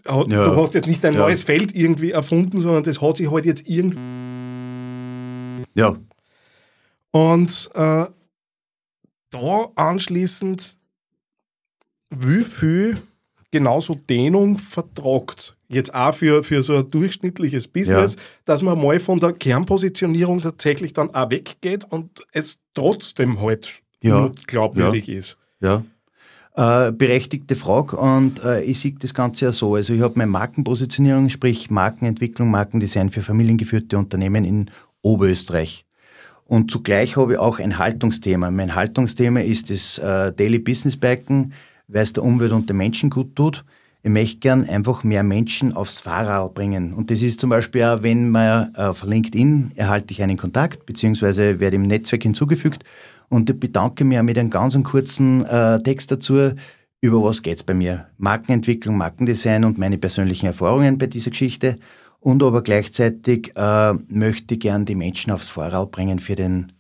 [0.05, 0.25] ja.
[0.25, 3.69] du hast jetzt nicht ein neues Feld irgendwie erfunden, sondern das hat sich halt jetzt
[3.69, 3.99] irgendwie.
[5.75, 5.97] Ja.
[7.13, 8.07] Und äh,
[9.31, 10.77] da anschließend
[12.19, 12.99] wie viel
[13.51, 15.57] genauso Dehnung vertragt.
[15.69, 18.21] Jetzt auch für, für so ein durchschnittliches Business, ja.
[18.47, 24.31] dass man mal von der Kernpositionierung tatsächlich dann auch weggeht und es trotzdem halt ja.
[24.47, 25.17] glaubwürdig ja.
[25.17, 25.39] ist.
[25.61, 25.85] Ja.
[26.55, 29.75] Äh, berechtigte Frage und äh, ich sehe das Ganze ja so.
[29.75, 34.71] Also ich habe meine Markenpositionierung, sprich Markenentwicklung, Markendesign für familiengeführte Unternehmen in
[35.01, 35.87] Oberösterreich.
[36.45, 38.51] Und zugleich habe ich auch ein Haltungsthema.
[38.51, 41.55] Mein Haltungsthema ist das äh, Daily Business Biken
[41.93, 43.65] weil es der Umwelt und den Menschen gut tut.
[44.03, 46.93] Ich möchte gern einfach mehr Menschen aufs Fahrrad bringen.
[46.93, 51.61] Und das ist zum Beispiel auch, wenn man auf LinkedIn erhalte ich einen Kontakt, beziehungsweise
[51.61, 52.83] werde im Netzwerk hinzugefügt
[53.29, 56.53] und bedanke mich mit einem ganz kurzen äh, Text dazu,
[57.01, 58.07] über was geht es bei mir.
[58.19, 61.79] Markenentwicklung, Markendesign und meine persönlichen Erfahrungen bei dieser Geschichte.
[62.21, 66.73] Und aber gleichzeitig äh, möchte ich gern die Menschen aufs Fahrrad bringen für den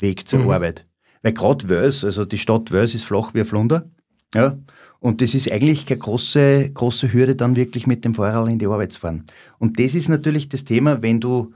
[0.00, 0.50] Weg zur mhm.
[0.50, 0.86] Arbeit.
[1.22, 3.88] Weil gerade Wels, also die Stadt Wels ist flach wie ein Flunder.
[4.34, 4.56] Ja,
[5.00, 8.66] und das ist eigentlich keine große, große Hürde, dann wirklich mit dem Fahrrad in die
[8.66, 9.24] Arbeit zu fahren.
[9.58, 11.52] Und das ist natürlich das Thema, wenn du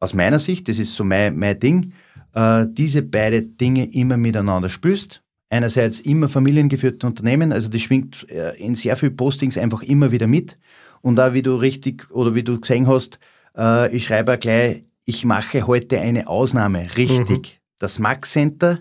[0.00, 1.92] aus meiner Sicht, das ist so mein, mein Ding,
[2.34, 5.22] äh, diese beiden Dinge immer miteinander spürst.
[5.50, 10.26] Einerseits immer familiengeführte Unternehmen, also das schwingt äh, in sehr vielen Postings einfach immer wieder
[10.26, 10.58] mit.
[11.00, 13.18] Und auch wie du richtig oder wie du gesehen hast,
[13.56, 17.28] äh, ich schreibe auch gleich, ich mache heute eine Ausnahme, richtig.
[17.28, 17.78] Mhm.
[17.78, 18.80] Das Max Center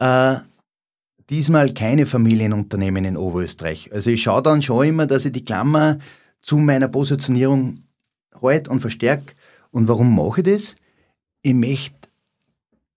[0.00, 0.38] äh,
[1.30, 3.92] diesmal keine Familienunternehmen in Oberösterreich.
[3.92, 5.98] Also ich schaue dann schon immer, dass ich die Klammer
[6.42, 7.80] zu meiner Positionierung
[8.42, 9.34] halt und verstärke.
[9.70, 10.76] Und warum mache ich das?
[11.42, 12.08] Ich möchte,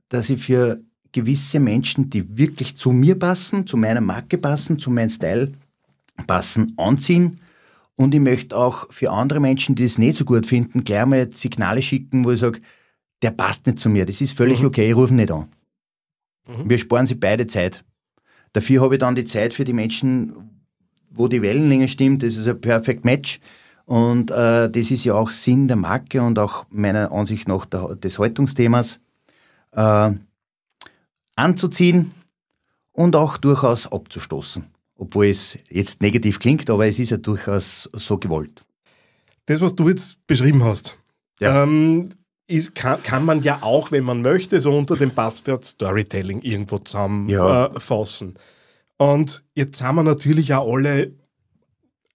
[0.09, 4.91] dass ich für gewisse Menschen, die wirklich zu mir passen, zu meiner Marke passen, zu
[4.91, 5.53] meinem Style
[6.27, 7.39] passen, anziehen.
[7.95, 11.31] Und ich möchte auch für andere Menschen, die es nicht so gut finden, gleich mal
[11.31, 12.61] Signale schicken, wo ich sage,
[13.21, 14.05] der passt nicht zu mir.
[14.05, 14.67] Das ist völlig mhm.
[14.67, 15.47] okay, ich rufe nicht an.
[16.47, 16.69] Mhm.
[16.69, 17.83] Wir sparen sie beide Zeit.
[18.53, 20.33] Dafür habe ich dann die Zeit für die Menschen,
[21.10, 22.23] wo die Wellenlänge stimmt.
[22.23, 23.39] Das ist ein Perfect Match.
[23.86, 27.95] Und äh, das ist ja auch Sinn der Marke und auch meiner Ansicht nach der,
[27.95, 28.99] des Haltungsthemas.
[29.71, 30.12] Äh,
[31.36, 32.12] anzuziehen
[32.91, 34.65] und auch durchaus abzustoßen.
[34.95, 38.65] Obwohl es jetzt negativ klingt, aber es ist ja durchaus so gewollt.
[39.45, 40.97] Das, was du jetzt beschrieben hast,
[41.39, 41.63] ja.
[41.63, 42.10] ähm,
[42.47, 46.79] ist, kann, kann, man ja auch, wenn man möchte, so unter dem Passwort Storytelling irgendwo
[46.79, 48.33] zusammenfassen.
[48.33, 49.05] Ja.
[49.05, 51.12] Äh, und jetzt haben wir natürlich auch alle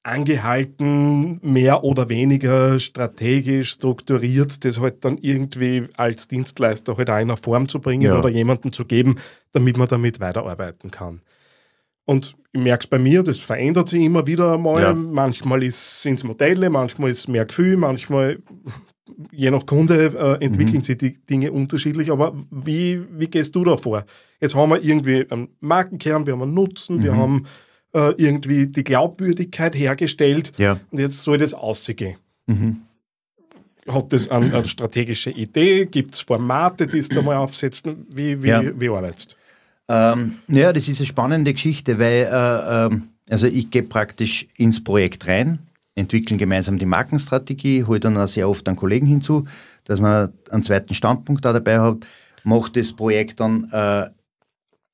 [0.02, 7.28] angehalten, mehr oder weniger strategisch strukturiert, das halt dann irgendwie als Dienstleister halt auch in
[7.28, 8.18] eine Form zu bringen ja.
[8.18, 9.18] oder jemanden zu geben,
[9.52, 11.20] damit man damit weiterarbeiten kann.
[12.04, 14.82] Und ich merke es bei mir, das verändert sich immer wieder einmal.
[14.82, 14.92] Ja.
[14.92, 18.38] Manchmal sind es Modelle, manchmal ist es mehr Gefühl, manchmal,
[19.30, 20.84] je nach Kunde, äh, entwickeln mhm.
[20.84, 22.10] sich die Dinge unterschiedlich.
[22.10, 24.04] Aber wie, wie gehst du da vor?
[24.40, 27.02] Jetzt haben wir irgendwie einen Markenkern, wir haben einen Nutzen, mhm.
[27.02, 27.46] wir haben
[27.94, 30.78] äh, irgendwie die Glaubwürdigkeit hergestellt ja.
[30.90, 32.16] und jetzt soll das aussehen.
[32.46, 32.82] Mhm.
[33.88, 35.86] Hat das eine, eine strategische Idee?
[35.86, 38.06] Gibt es Formate, die es da mal aufsetzen?
[38.08, 38.62] Wie, wie, ja.
[38.80, 39.36] wie arbeitest du?
[39.88, 44.82] Ähm, ja, das ist eine spannende Geschichte, weil äh, äh, also ich gehe praktisch ins
[44.82, 45.58] Projekt rein,
[45.94, 49.44] entwickeln gemeinsam die Markenstrategie, hole dann auch sehr oft einen Kollegen hinzu,
[49.84, 51.98] dass man einen zweiten Standpunkt da dabei hat,
[52.44, 54.08] macht das Projekt dann äh,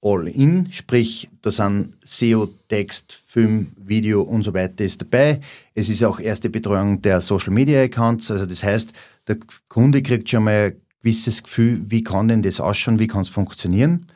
[0.01, 5.41] All-In, sprich, da sind SEO, Text, Film, Video und so weiter ist dabei.
[5.75, 8.93] Es ist auch erste Betreuung der Social Media Accounts, also das heißt,
[9.27, 13.23] der Kunde kriegt schon mal ein gewisses Gefühl, wie kann denn das ausschauen, wie kann
[13.23, 14.07] es funktionieren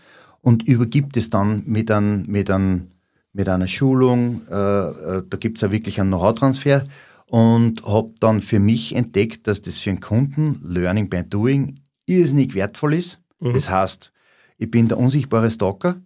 [0.41, 2.92] und übergibt es dann mit, ein, mit, ein,
[3.33, 6.85] mit einer Schulung, äh, äh da gibt es ja wirklich einen Know-how-Transfer
[7.27, 12.55] und habe dann für mich entdeckt, dass das für einen Kunden Learning by Doing irrsinnig
[12.55, 13.21] wertvoll ist.
[13.41, 13.55] Mhm.
[13.55, 14.13] Das heißt,
[14.59, 15.97] ich bin der unsichtbare Stalker.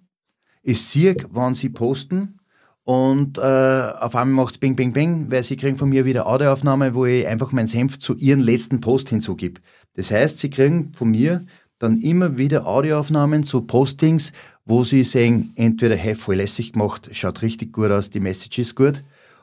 [0.63, 2.39] Ich sehe, wann sie posten
[2.87, 6.29] und äh, auf einmal macht es Bing, Bing, Bing, weil sie kriegen von mir wieder
[6.29, 9.61] Audioaufnahme, wo ich einfach meinen Senf zu ihrem letzten Post hinzugib.
[9.95, 11.45] Das heißt, sie kriegen von mir
[11.79, 14.33] dann immer wieder Audioaufnahmen zu Postings,
[14.65, 18.75] wo sie sehen, entweder, hey, voll lässig gemacht, schaut richtig gut aus, die Message ist
[18.75, 19.03] gut.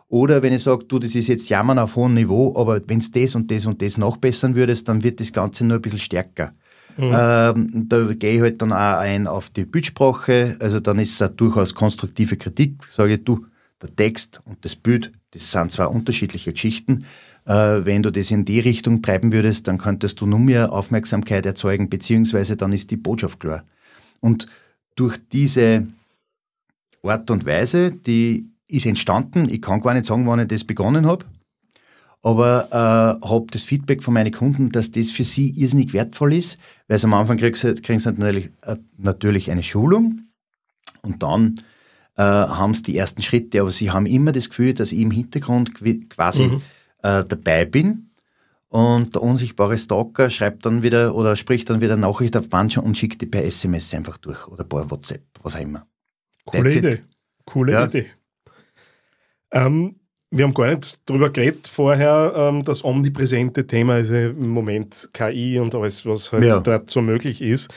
[0.09, 3.09] Oder wenn ich sage, du, das ist jetzt Jammern auf hohem Niveau, aber wenn es
[3.09, 6.53] das und das und das nachbessern würdest, dann wird das Ganze nur ein bisschen stärker.
[6.97, 7.11] Mhm.
[7.11, 10.55] Ähm, da gehe ich halt dann auch ein auf die Bildsprache.
[10.59, 12.75] Also dann ist es auch durchaus konstruktive Kritik.
[12.91, 13.45] Sage ich, du,
[13.81, 17.05] der Text und das Bild, das sind zwei unterschiedliche Geschichten.
[17.45, 21.45] Äh, wenn du das in die Richtung treiben würdest, dann könntest du nur mehr Aufmerksamkeit
[21.45, 23.63] erzeugen, beziehungsweise dann ist die Botschaft klar.
[24.19, 24.47] Und
[24.95, 25.87] durch diese
[27.03, 31.05] Art und Weise, die ist entstanden, ich kann gar nicht sagen, wann ich das begonnen
[31.05, 31.25] habe,
[32.21, 36.57] aber äh, habe das Feedback von meinen Kunden, dass das für sie irrsinnig wertvoll ist,
[36.87, 40.21] weil sie am Anfang kriegen sie, natürlich, äh, natürlich eine Schulung
[41.01, 41.55] und dann
[42.15, 45.11] äh, haben sie die ersten Schritte, aber sie haben immer das Gefühl, dass ich im
[45.11, 45.73] Hintergrund
[46.09, 46.61] quasi mhm.
[47.03, 48.09] Äh, dabei bin
[48.69, 52.97] und der unsichtbare Stalker schreibt dann wieder oder spricht dann wieder Nachricht auf Band und
[52.97, 55.85] schickt die per SMS einfach durch oder per WhatsApp, was auch immer.
[56.45, 56.89] Coole That's Idee.
[56.89, 57.03] It.
[57.45, 57.85] Coole ja.
[57.85, 58.07] Idee.
[59.51, 59.95] Ähm,
[60.31, 65.07] wir haben gar nicht darüber geredet vorher, ähm, das omnipräsente Thema ist ja im Moment
[65.13, 66.59] KI und alles, was halt ja.
[66.59, 67.71] dort so möglich ist.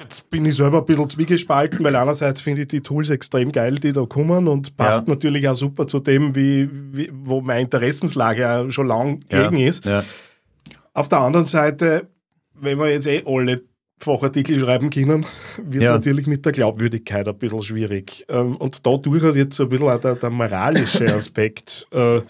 [0.00, 3.76] Jetzt bin ich selber ein bisschen zwiegespalten, weil einerseits finde ich die Tools extrem geil,
[3.76, 5.14] die da kommen und passt ja.
[5.14, 9.68] natürlich auch super zu dem, wie, wie wo meine Interessenslage auch schon lang gegen ja.
[9.68, 9.88] ist.
[10.94, 12.08] Auf der anderen Seite,
[12.54, 13.62] wenn wir jetzt eh alle
[13.98, 15.24] Fachartikel schreiben können,
[15.62, 15.92] wird es ja.
[15.92, 18.24] natürlich mit der Glaubwürdigkeit ein bisschen schwierig.
[18.28, 21.86] Ähm, und da durchaus jetzt so ein bisschen auch der, der moralische Aspekt.
[21.92, 22.20] Äh,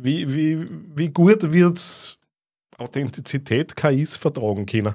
[0.00, 2.18] wie, wie, wie gut wird
[2.76, 4.94] Authentizität KIs vertragen können?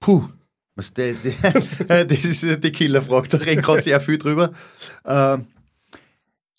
[0.00, 0.28] Puh.
[1.88, 4.52] Das ist die Killerfrage, da reden gerade sehr viel drüber.
[5.04, 5.38] Äh,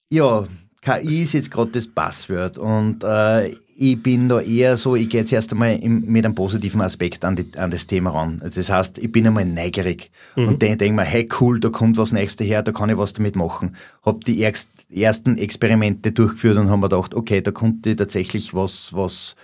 [0.09, 0.47] ja,
[0.81, 5.21] KI ist jetzt gerade das Passwort und äh, ich bin da eher so, ich gehe
[5.21, 8.39] jetzt erst einmal im, mit einem positiven Aspekt an, die, an, das Thema ran.
[8.41, 10.47] Also das heißt, ich bin einmal neugierig mhm.
[10.47, 13.35] und denke mir, hey cool, da kommt was Nächste her, da kann ich was damit
[13.35, 13.75] machen.
[14.03, 18.53] Hab die erst, ersten Experimente durchgeführt und haben mir gedacht, okay, da konnte ich tatsächlich
[18.53, 19.35] was, was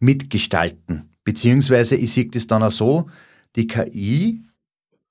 [0.00, 1.10] mitgestalten.
[1.22, 3.08] Beziehungsweise ich sehe das dann auch so,
[3.56, 4.42] die KI,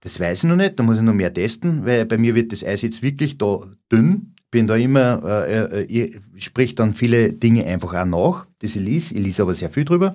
[0.02, 2.52] das weiß ich noch nicht, da muss ich noch mehr testen, weil bei mir wird
[2.52, 3.60] das Eis jetzt wirklich da
[3.92, 8.76] dünn bin da immer, äh, äh, ich sprich dann viele Dinge einfach auch nach, das
[8.76, 9.16] ich lese.
[9.16, 10.14] Ich lese aber sehr viel drüber.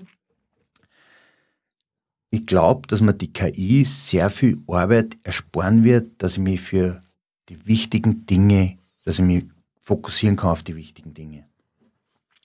[2.30, 7.00] Ich glaube, dass man die KI sehr viel Arbeit ersparen wird, dass ich mich für
[7.48, 9.44] die wichtigen Dinge, dass ich mich
[9.80, 11.44] fokussieren kann auf die wichtigen Dinge.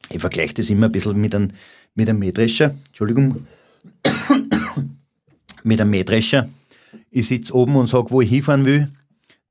[0.10, 1.50] Ich vergleiche das immer ein bisschen mit einem,
[1.94, 2.74] mit einem Mähdrescher.
[2.88, 3.48] Entschuldigung.
[5.64, 6.50] Mit einem Mähdrescher.
[7.10, 8.90] Ich sitze oben und sage, wo ich hinfahren will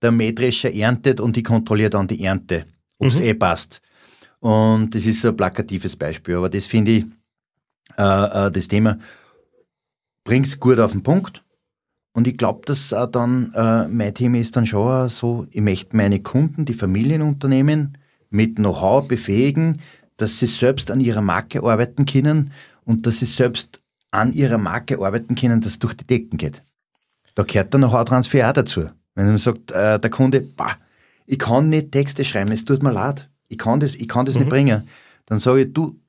[0.03, 2.67] der Mähdrescher erntet und ich kontrolliere dann die Ernte,
[2.99, 3.27] ob es mhm.
[3.27, 3.81] eh passt.
[4.41, 7.05] Und das ist so ein plakatives Beispiel, aber das finde ich,
[7.99, 8.99] äh, äh, das Thema
[10.25, 11.45] bringt es gut auf den Punkt.
[12.13, 15.97] Und ich glaube, dass äh, dann äh, mein Thema ist dann schon so, ich möchte
[15.97, 17.99] meine Kunden, die Familienunternehmen
[18.31, 19.81] mit Know-how befähigen,
[20.17, 22.53] dass sie selbst an ihrer Marke arbeiten können
[22.85, 26.63] und dass sie selbst an ihrer Marke arbeiten können, dass es durch die Decken geht.
[27.35, 28.91] Da gehört der Know-how-Transfer auch dazu.
[29.15, 30.77] Wenn man sagt, äh, der Kunde, bah,
[31.27, 34.35] ich kann nicht Texte schreiben, es tut mir leid, ich kann das, ich kann das
[34.35, 34.43] mhm.
[34.43, 34.89] nicht bringen,
[35.27, 36.01] dann sage ich, du,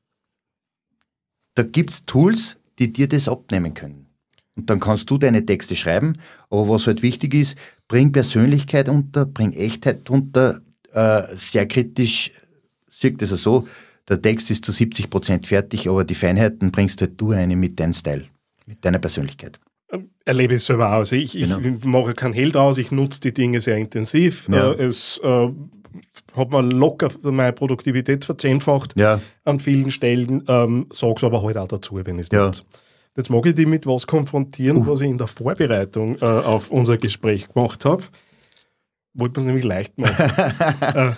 [1.56, 4.08] da gibt es Tools, die dir das abnehmen können.
[4.56, 6.18] Und dann kannst du deine Texte schreiben,
[6.50, 10.62] aber was halt wichtig ist, bring Persönlichkeit unter, bring Echtheit unter,
[10.94, 12.32] äh, sehr kritisch,
[12.90, 13.68] sieht das so,
[14.12, 17.80] der Text ist zu 70 Prozent fertig, aber die Feinheiten bringst halt du eine mit
[17.80, 18.26] deinem Style,
[18.66, 19.58] mit deiner Persönlichkeit.
[20.26, 21.14] Erlebe ich selber aus.
[21.14, 21.60] Ich, genau.
[21.60, 24.50] ich mache keinen Hehl draus, ich nutze die Dinge sehr intensiv.
[24.50, 24.74] Ja.
[24.74, 25.48] Es äh,
[26.36, 29.22] hat mir locker meine Produktivität verzehnfacht ja.
[29.46, 32.48] an vielen Stellen, ähm, sage es aber halt auch dazu, wenn es ja.
[32.48, 32.66] nicht.
[33.16, 34.88] Jetzt mag ich dich mit was konfrontieren, uh.
[34.88, 38.04] was ich in der Vorbereitung äh, auf unser Gespräch gemacht habe.
[39.14, 40.32] Wollte man es nämlich leicht machen.
[40.96, 41.12] äh,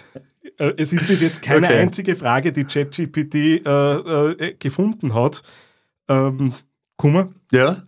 [0.58, 1.80] es ist bis jetzt keine okay.
[1.80, 5.44] einzige Frage, die ChatGPT äh, äh, gefunden hat.
[6.08, 6.54] Ähm,
[6.98, 7.30] Kummer.
[7.52, 7.84] Ja.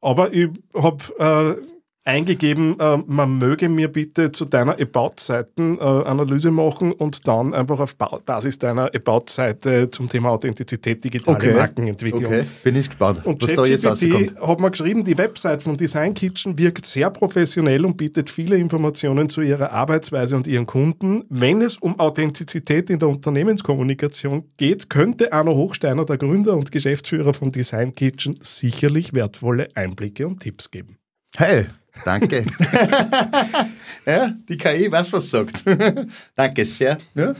[0.00, 1.77] Aber ich habe äh,
[2.08, 7.80] eingegeben, äh, man möge mir bitte zu deiner About-Seiten äh, Analyse machen und dann einfach
[7.80, 11.52] auf Basis deiner About-Seite zum Thema Authentizität, digitale okay.
[11.52, 12.24] Markenentwicklung.
[12.24, 14.40] Okay, bin ich gespannt, und was da jetzt rauskommt.
[14.40, 19.28] hat mir geschrieben, die Website von Design Kitchen wirkt sehr professionell und bietet viele Informationen
[19.28, 21.24] zu ihrer Arbeitsweise und ihren Kunden.
[21.28, 27.34] Wenn es um Authentizität in der Unternehmenskommunikation geht, könnte Arno Hochsteiner, der Gründer und Geschäftsführer
[27.34, 30.96] von Design Kitchen, sicherlich wertvolle Einblicke und Tipps geben.
[31.36, 31.66] Hey,
[32.04, 32.44] Danke.
[34.06, 35.64] ja, die KI weiß, was sagt.
[36.34, 36.98] Danke sehr.
[37.14, 37.34] Ja.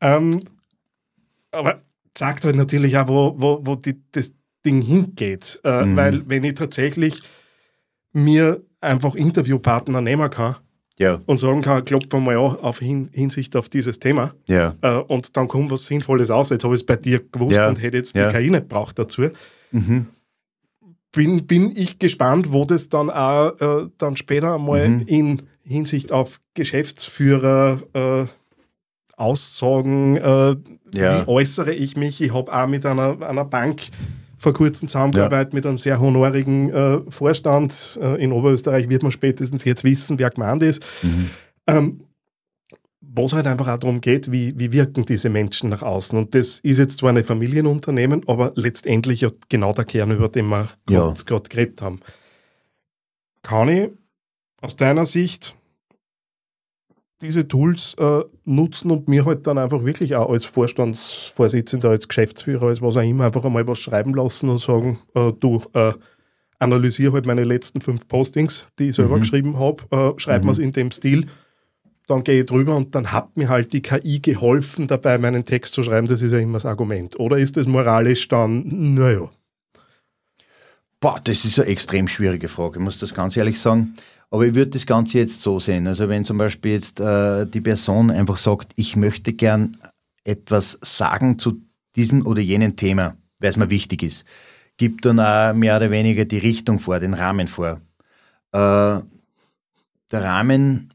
[0.00, 0.40] Ähm,
[1.50, 1.82] aber
[2.16, 5.60] sagt halt natürlich auch, wo, wo, wo die, das Ding hingeht.
[5.64, 5.96] Äh, mhm.
[5.96, 7.22] Weil wenn ich tatsächlich
[8.12, 10.56] mir einfach Interviewpartner nehmen kann
[10.98, 11.20] ja.
[11.26, 14.74] und sagen kann, klopfen wir mal an auf hin, Hinsicht auf dieses Thema ja.
[14.82, 16.50] äh, und dann kommt was Sinnvolles aus.
[16.50, 17.68] Jetzt habe ich es bei dir gewusst ja.
[17.68, 19.28] und hätte jetzt die KI nicht braucht dazu.
[19.70, 20.06] Mhm
[21.12, 25.02] bin, bin ich gespannt, wo das dann auch äh, dann später einmal mhm.
[25.06, 28.26] in Hinsicht auf Geschäftsführer äh,
[29.16, 30.56] Aussagen, äh,
[30.94, 31.22] ja.
[31.22, 32.20] wie äußere ich mich.
[32.20, 33.82] Ich habe auch mit einer, einer Bank
[34.38, 35.56] vor kurzem zusammengearbeitet ja.
[35.56, 37.98] mit einem sehr honorigen äh, Vorstand.
[38.00, 40.82] Äh, in Oberösterreich wird man spätestens jetzt wissen, wer gemeint ist.
[41.02, 41.30] Mhm.
[41.66, 42.00] Ähm,
[43.12, 46.16] wo es halt einfach auch darum geht, wie, wie wirken diese Menschen nach außen.
[46.16, 50.46] Und das ist jetzt zwar ein Familienunternehmen, aber letztendlich ja genau der Kern, über den
[50.46, 51.38] wir gerade ja.
[51.48, 52.00] geredet haben.
[53.42, 53.90] Kann ich
[54.60, 55.56] aus deiner Sicht
[57.20, 62.68] diese Tools äh, nutzen und mir halt dann einfach wirklich auch als Vorstandsvorsitzender, als Geschäftsführer,
[62.68, 65.92] als was auch immer, einfach einmal was schreiben lassen und sagen, äh, du, äh,
[66.58, 69.20] analysiere halt meine letzten fünf Postings, die ich selber mhm.
[69.20, 70.50] geschrieben habe, äh, schreib mhm.
[70.50, 71.26] es in dem Stil
[72.10, 75.74] dann gehe ich drüber und dann hat mir halt die KI geholfen, dabei meinen Text
[75.74, 76.08] zu schreiben.
[76.08, 77.18] Das ist ja immer das Argument.
[77.20, 79.30] Oder ist das moralisch dann, naja?
[80.98, 83.94] Boah, das ist eine extrem schwierige Frage, ich muss das ganz ehrlich sagen.
[84.30, 85.86] Aber ich würde das Ganze jetzt so sehen.
[85.86, 89.76] Also wenn zum Beispiel jetzt äh, die Person einfach sagt, ich möchte gern
[90.24, 91.62] etwas sagen zu
[91.96, 94.24] diesem oder jenem Thema, weil es mir wichtig ist,
[94.76, 97.80] gibt dann auch mehr oder weniger die Richtung vor, den Rahmen vor.
[98.52, 99.00] Äh,
[100.12, 100.89] der Rahmen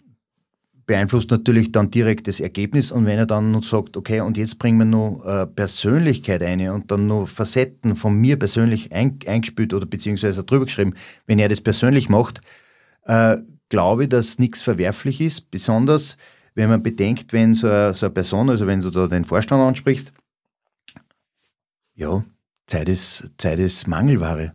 [0.86, 2.92] beeinflusst natürlich dann direkt das Ergebnis.
[2.92, 6.70] Und wenn er dann noch sagt, okay, und jetzt bringen wir noch äh, Persönlichkeit ein
[6.70, 10.94] und dann noch Facetten von mir persönlich ein, eingespielt oder beziehungsweise drüber geschrieben,
[11.26, 12.42] wenn er das persönlich macht,
[13.06, 13.38] äh,
[13.70, 15.50] glaube ich, dass nichts verwerflich ist.
[15.50, 16.18] Besonders,
[16.54, 19.62] wenn man bedenkt, wenn so eine, so eine Person, also wenn du da den Vorstand
[19.62, 20.14] ansprichst,
[21.96, 22.24] ja,
[22.68, 24.54] Zeit ist, Zeit ist Mangelware.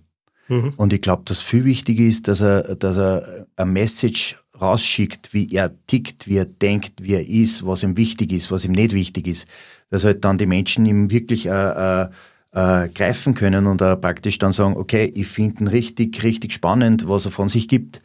[0.49, 0.75] Mhm.
[0.77, 5.53] Und ich glaube, dass viel wichtiger ist, dass er, dass er eine Message rausschickt, wie
[5.53, 8.93] er tickt, wie er denkt, wie er ist, was ihm wichtig ist, was ihm nicht
[8.93, 9.47] wichtig ist,
[9.91, 11.51] dass halt dann die Menschen ihm wirklich äh,
[12.03, 12.09] äh,
[12.53, 17.09] äh, greifen können und äh, praktisch dann sagen, okay, ich finde ihn richtig, richtig spannend,
[17.09, 18.03] was er von sich gibt.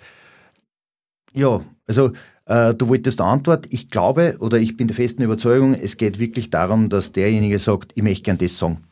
[1.34, 2.12] Ja, also
[2.46, 3.68] äh, du wolltest eine Antwort.
[3.72, 7.92] Ich glaube oder ich bin der festen Überzeugung, es geht wirklich darum, dass derjenige sagt,
[7.96, 8.84] ich möchte gern das sagen.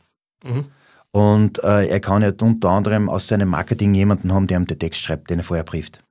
[0.44, 0.64] Mhm.
[1.12, 4.78] Und äh, er kann ja unter anderem aus seinem Marketing jemanden haben, der ihm den
[4.78, 6.03] Text schreibt, den er vorher brieft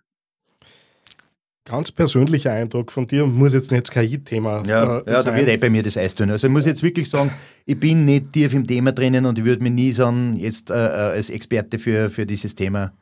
[1.65, 5.36] ganz persönlicher Eindruck von dir und muss jetzt nicht das KI-Thema ja, äh, ja, da
[5.36, 6.30] wird eh bei mir das Eis tun.
[6.30, 7.32] Also ich muss jetzt wirklich sagen,
[7.65, 10.73] ich bin nicht tief im Thema drinnen und ich würde mich nie sagen, jetzt äh,
[10.73, 12.93] äh als Experte für, für dieses Thema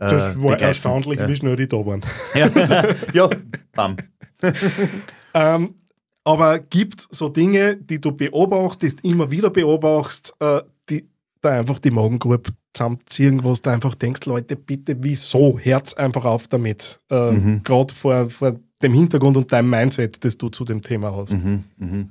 [0.00, 0.64] äh, Das war begreifen.
[0.64, 1.28] erstaunlich, ja.
[1.28, 2.02] wie schnell die da waren.
[2.34, 2.50] Ja,
[3.12, 3.30] ja
[3.72, 3.96] bam.
[5.34, 5.74] ähm,
[6.24, 11.08] aber gibt so Dinge, die du beobachtest, immer wieder beobachtest, äh, die
[11.40, 15.58] da einfach die Magengrube zusammenziehen, wo du einfach denkst, Leute, bitte, wieso?
[15.58, 17.00] Herz einfach auf damit.
[17.10, 17.62] Äh, mhm.
[17.64, 21.32] Gerade vor, vor dem Hintergrund und deinem Mindset, das du zu dem Thema hast.
[21.32, 22.10] Mhm, mhm.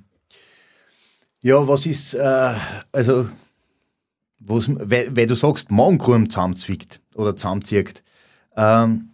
[1.41, 2.53] Ja, was ist, äh,
[2.91, 3.29] also,
[4.39, 8.03] weil, weil, du sagst, Magenkurm zusammenzwickt oder zusammenzieht.
[8.55, 9.11] Ähm,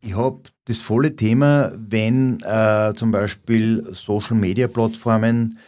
[0.00, 5.58] ich habe das volle Thema, wenn äh, zum Beispiel Social Media Plattformen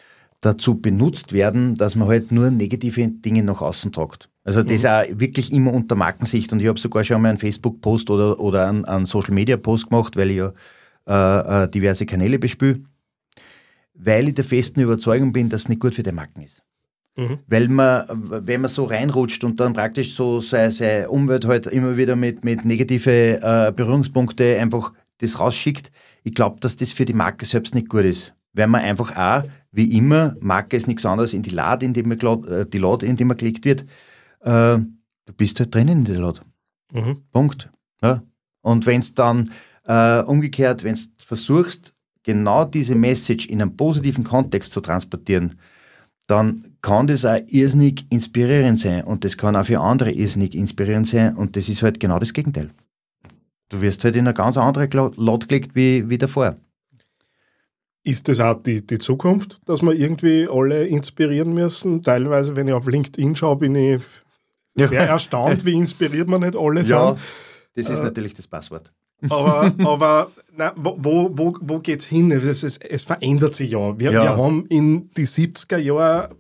[0.45, 4.29] dazu benutzt werden, dass man halt nur negative Dinge nach außen tragt.
[4.45, 4.89] Also das mhm.
[4.89, 6.53] auch wirklich immer unter Markensicht.
[6.53, 10.31] Und ich habe sogar schon mal einen Facebook-Post oder, oder einen, einen Social-Media-Post gemacht, weil
[10.31, 10.53] ich ja
[11.07, 12.81] äh, äh, diverse Kanäle bespüle,
[13.95, 16.63] weil ich der festen Überzeugung bin, dass es nicht gut für die Marken ist.
[17.17, 17.39] Mhm.
[17.47, 18.05] Weil man,
[18.47, 22.45] wenn man so reinrutscht und dann praktisch so seine, seine Umwelt halt immer wieder mit,
[22.45, 25.91] mit negative äh, Berührungspunkte einfach das rausschickt,
[26.23, 28.35] ich glaube, dass das für die Marke selbst nicht gut ist.
[28.53, 32.05] Weil man einfach auch, wie immer, Marke ist nichts anderes in die Lade, in die,
[32.05, 33.83] man, äh, die Lade, in die man gelegt wird,
[34.41, 36.41] äh, du bist halt drinnen in der Lade.
[36.93, 37.19] Mhm.
[37.33, 37.71] Punkt.
[38.01, 38.23] Ja.
[38.63, 39.51] Und wenn es dann
[39.87, 45.59] äh, umgekehrt, wenn du versuchst, genau diese Message in einem positiven Kontext zu transportieren,
[46.27, 51.07] dann kann das auch irrsinnig inspirierend sein und das kann auch für andere irrsinnig inspirierend
[51.07, 52.71] sein und das ist halt genau das Gegenteil.
[53.69, 56.57] Du wirst halt in eine ganz andere Lot gelegt wie, wie davor.
[58.07, 62.03] Ist das auch die, die Zukunft, dass wir irgendwie alle inspirieren müssen?
[62.03, 64.03] Teilweise, wenn ich auf LinkedIn schaue, bin ich
[64.77, 64.89] ja.
[64.89, 67.19] sehr erstaunt, wie inspiriert man nicht alle ja, sind.
[67.77, 68.93] Das ist äh, natürlich das Passwort.
[69.31, 72.31] Aber, aber na, wo, wo, wo geht es hin?
[72.31, 73.99] Es, es, es, verändert sich ja.
[73.99, 74.23] Wir, ja.
[74.23, 76.37] wir haben in die 70er Jahre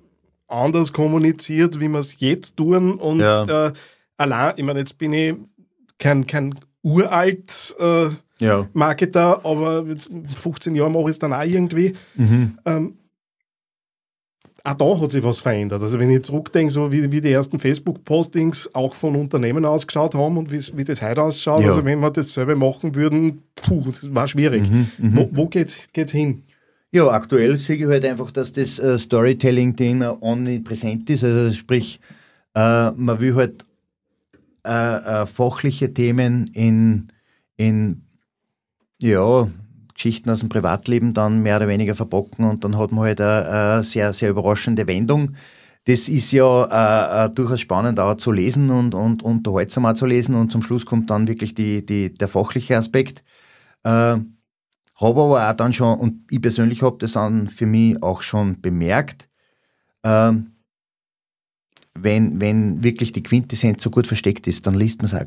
[0.49, 2.95] anders kommuniziert, wie wir es jetzt tun.
[2.95, 3.69] Und ja.
[3.69, 3.73] äh,
[4.19, 5.35] allein, ich meine, jetzt bin ich
[5.99, 8.69] kein, kein uralt äh, ja.
[8.73, 9.85] Marketer, aber
[10.37, 11.95] 15 Jahre mache ich es dann auch irgendwie.
[12.17, 12.59] Mhm.
[12.65, 12.95] Ähm,
[14.67, 15.83] auch da hat sich was verändert.
[15.83, 20.39] Also wenn ich zurückdenke, so wie, wie die ersten Facebook-Postings auch von Unternehmen ausgeschaut haben
[20.39, 21.69] und wie, das heute ausschaut, ja.
[21.69, 24.63] also wenn wir dasselbe machen würden, puh, das war schwierig.
[24.69, 25.17] Mhm, mhm.
[25.17, 26.45] wo wo geht es hin?
[26.93, 31.25] Ja, aktuell sehe ich halt einfach, dass das äh, Storytelling-Thema omnipräsent ist.
[31.25, 32.01] Also sprich,
[32.55, 33.67] äh, man will halt
[34.65, 37.09] äh, äh fachliche Themen in,
[37.57, 38.01] in
[39.05, 39.49] ja,
[39.95, 43.85] Geschichten aus dem Privatleben dann mehr oder weniger verbocken und dann hat man halt eine,
[43.85, 45.37] sehr, sehr überraschende Wendung.
[45.85, 50.07] Das ist ja äh, äh, durchaus spannend auch zu lesen und, und unterhaltsam auch zu
[50.07, 53.23] lesen und zum Schluss kommt dann wirklich die, die, der fachliche Aspekt.
[53.85, 54.17] Äh,
[54.97, 58.61] habe aber auch dann schon, und ich persönlich habe das dann für mich auch schon
[58.63, 59.29] bemerkt,
[60.03, 60.33] äh,
[61.95, 65.27] wenn, wenn wirklich die Quintessenz so gut versteckt ist, dann liest man es auch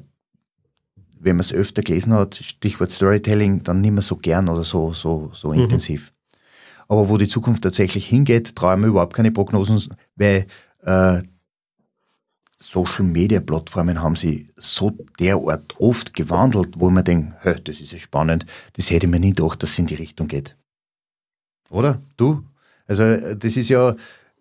[1.20, 4.94] wenn man es öfter gelesen hat, Stichwort Storytelling, dann nicht mehr so gern oder so,
[4.94, 5.62] so, so mhm.
[5.62, 6.14] intensiv.
[6.88, 10.48] Aber wo die Zukunft tatsächlich hingeht, traue ich mir überhaupt keine Prognosen, weil
[10.84, 11.22] äh,
[12.60, 18.00] Social Media Plattformen haben sie so derart oft gewandelt, wo man denkt, das ist ja
[18.00, 20.56] spannend, das hätte ich mir nie gedacht, dass es in die Richtung geht.
[21.70, 22.02] Oder?
[22.16, 22.44] Du?
[22.88, 23.96] Also, das ist ja,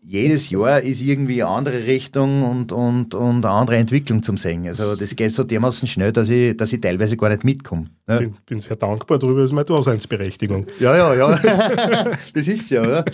[0.08, 4.64] jedes Jahr ist irgendwie eine andere Richtung und, und, und eine andere Entwicklung zum Sehen.
[4.68, 7.90] Also das geht so dermaßen schnell, dass ich, dass ich teilweise gar nicht mitkomme.
[8.08, 8.18] Ja.
[8.18, 10.66] Bin, bin sehr dankbar darüber, das ist meine Daseinsberechtigung.
[10.78, 11.36] Ja, ja, ja.
[12.34, 13.04] das ist ja, ja.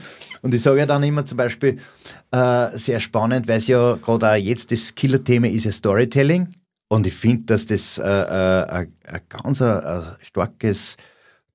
[0.43, 1.79] Und ich sage ja dann immer zum Beispiel,
[2.31, 6.49] äh, sehr spannend, weil es ja gerade auch jetzt das Killer-Thema ist ja Storytelling.
[6.89, 8.93] Und ich finde, dass das äh, äh, ein
[9.31, 10.99] ganz ein, starkes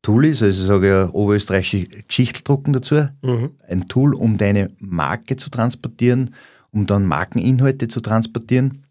[0.02, 3.52] Tool ist, also ich sage ja oberösterreichische Geschichteldrucken dazu, mhm.
[3.68, 6.34] ein Tool, um deine Marke zu transportieren,
[6.72, 8.86] um dann Markeninhalte zu transportieren.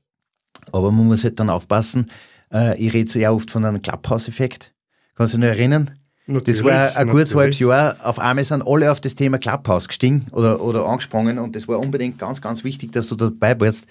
[0.73, 2.11] Aber man muss halt dann aufpassen,
[2.53, 4.75] äh, ich rede so ja oft von einem Clubhouse-Effekt.
[5.15, 5.93] Kannst du dich noch erinnern?
[6.27, 7.97] Natürlich, das war ein gutes halbes Jahr.
[8.03, 11.79] Auf einmal sind alle auf das Thema Clubhouse gestiegen oder, oder angesprungen und das war
[11.79, 13.87] unbedingt ganz, ganz wichtig, dass du dabei warst.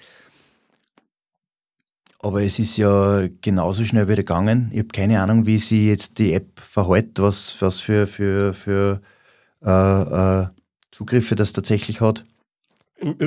[2.26, 4.68] Aber es ist ja genauso schnell wieder gegangen.
[4.72, 9.00] Ich habe keine Ahnung, wie sich jetzt die App verhält, was, was für, für, für
[9.64, 9.70] äh,
[10.40, 10.46] äh,
[10.90, 12.24] Zugriffe das tatsächlich hat.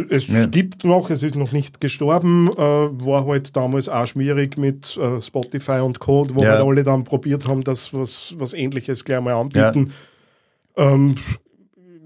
[0.10, 0.48] Es ja.
[0.48, 5.22] gibt noch, es ist noch nicht gestorben, äh, war halt damals auch schwierig mit äh,
[5.22, 6.50] Spotify und Code, wo ja.
[6.50, 9.94] halt alle dann probiert haben, das was, was Ähnliches gleich mal anbieten.
[10.76, 10.92] Ja.
[10.92, 11.16] Ähm,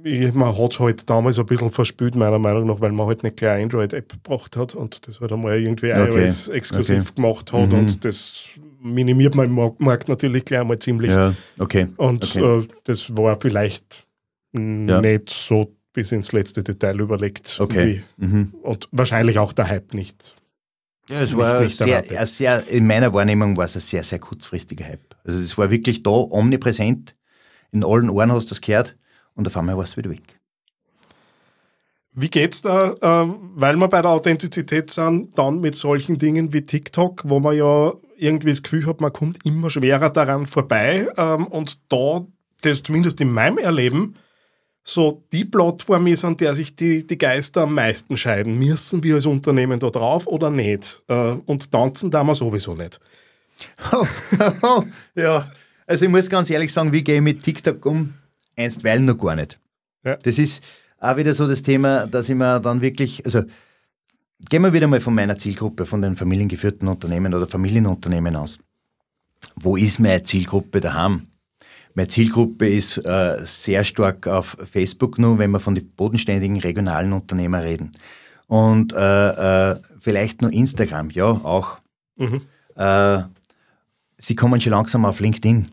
[0.04, 3.38] man hat es halt damals ein bisschen verspült, meiner Meinung nach, weil man halt nicht
[3.38, 6.26] gleich Android-App gebracht hat und das halt einmal irgendwie okay.
[6.26, 7.16] iOS exklusiv okay.
[7.16, 7.80] gemacht hat mhm.
[7.80, 8.50] und das
[8.82, 11.12] minimiert man im Markt natürlich gleich einmal ziemlich.
[11.12, 11.88] Ja, okay.
[11.96, 12.60] Und okay.
[12.60, 14.06] Äh, das war vielleicht
[14.54, 15.02] ja.
[15.02, 17.58] nicht so bis ins letzte Detail überlegt.
[17.60, 18.04] Okay.
[18.18, 18.54] Mhm.
[18.62, 20.36] Und wahrscheinlich auch der Hype nicht.
[21.10, 24.86] Ja, es war nicht sehr, sehr, in meiner Wahrnehmung war es ein sehr, sehr kurzfristiger
[24.86, 25.16] Hype.
[25.24, 27.16] Also es war wirklich da omnipräsent.
[27.72, 28.98] In allen Ohren hast du es gehört
[29.36, 30.40] und auf einmal war es wieder weg.
[32.16, 36.62] Wie geht's da, äh, weil wir bei der Authentizität sind, dann mit solchen Dingen wie
[36.62, 41.48] TikTok, wo man ja irgendwie das Gefühl hat, man kommt immer schwerer daran vorbei ähm,
[41.48, 42.26] und da,
[42.62, 44.16] das zumindest in meinem Erleben,
[44.84, 48.60] so die Plattform ist, an der sich die, die Geister am meisten scheiden.
[48.60, 51.04] Müssen wir als Unternehmen da drauf oder nicht?
[51.08, 53.00] Äh, und tanzen da wir sowieso nicht.
[55.16, 55.52] ja,
[55.88, 58.14] also ich muss ganz ehrlich sagen, wie gehe ich mit TikTok um?
[58.58, 59.60] Einstweilen noch gar nicht.
[60.04, 60.18] Ja.
[60.18, 60.64] Das ist
[61.00, 63.44] auch wieder so das Thema, dass ich mir dann wirklich, also
[64.50, 68.58] gehen wir wieder mal von meiner Zielgruppe, von den familiengeführten Unternehmen oder Familienunternehmen aus.
[69.56, 71.28] Wo ist meine Zielgruppe daheim?
[71.96, 77.14] Meine Zielgruppe ist äh, sehr stark auf Facebook nur, wenn wir von den bodenständigen regionalen
[77.14, 77.92] Unternehmern reden.
[78.48, 81.80] Und äh, äh, vielleicht nur Instagram, ja, auch.
[82.16, 82.42] Mhm.
[82.76, 83.20] Äh,
[84.18, 85.68] sie kommen schon langsam auf LinkedIn.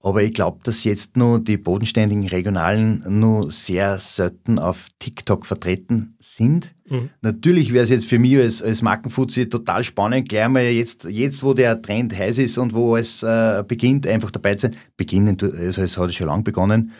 [0.00, 6.14] Aber ich glaube, dass jetzt nur die bodenständigen Regionalen nur sehr selten auf TikTok vertreten
[6.20, 6.72] sind.
[6.88, 7.10] Mhm.
[7.20, 11.42] Natürlich wäre es jetzt für mich als, als Markenfuzzi total spannend, gleich mal jetzt, jetzt,
[11.42, 14.76] wo der Trend heiß ist und wo es äh, beginnt, einfach dabei zu sein.
[14.96, 16.92] Beginnen, also es hat schon lange begonnen.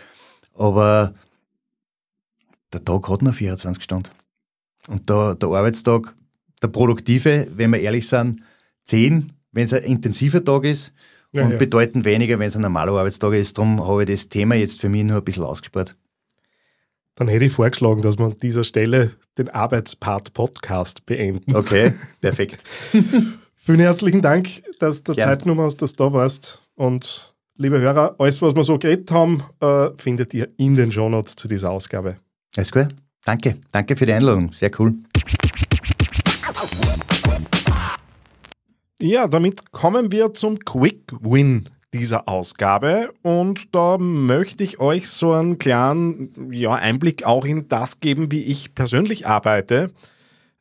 [0.55, 1.15] Aber
[2.73, 4.11] der Tag hat nur 24 Stunden.
[4.89, 6.17] Und da, der Arbeitstag,
[6.63, 8.43] der produktive, wenn wir ehrlich sind,
[8.87, 10.93] 10, wenn es ein intensiver Tag ist
[11.33, 11.59] ja, und ja.
[11.59, 13.59] bedeutend weniger, wenn es ein normaler Arbeitstag ist.
[13.59, 15.97] Darum habe ich das Thema jetzt für mich nur ein bisschen ausgespart.
[17.15, 21.55] Dann hätte ich vorgeschlagen, dass wir an dieser Stelle den Arbeitspart-Podcast beenden.
[21.55, 22.63] Okay, perfekt.
[23.57, 26.63] Vielen herzlichen Dank, dass du Zeit genommen hast, dass du da warst.
[26.77, 31.35] Und liebe Hörer, alles, was wir so geredet haben, äh, findet ihr in den Shownotes
[31.37, 32.19] zu dieser Ausgabe.
[32.57, 32.89] Alles gut.
[33.25, 33.57] Danke.
[33.73, 34.53] Danke für die Einladung.
[34.53, 34.95] Sehr cool.
[39.01, 45.33] Ja, damit kommen wir zum Quick Win dieser Ausgabe und da möchte ich euch so
[45.33, 49.93] einen kleinen ja, Einblick auch in das geben, wie ich persönlich arbeite.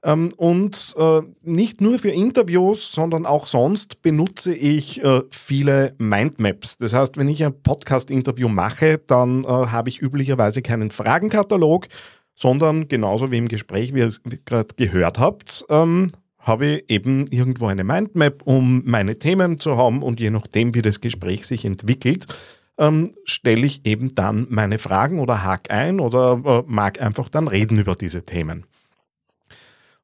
[0.03, 6.77] Ähm, und äh, nicht nur für Interviews, sondern auch sonst benutze ich äh, viele Mindmaps.
[6.77, 11.87] Das heißt, wenn ich ein Podcast-Interview mache, dann äh, habe ich üblicherweise keinen Fragenkatalog,
[12.35, 16.07] sondern genauso wie im Gespräch, wie ihr es gerade gehört habt, ähm,
[16.47, 20.81] habe ich eben irgendwo eine Mindmap, um meine Themen zu haben und je nachdem, wie
[20.81, 22.25] das Gespräch sich entwickelt,
[22.77, 27.47] ähm, stelle ich eben dann meine Fragen oder hake ein oder äh, mag einfach dann
[27.47, 28.65] reden über diese Themen.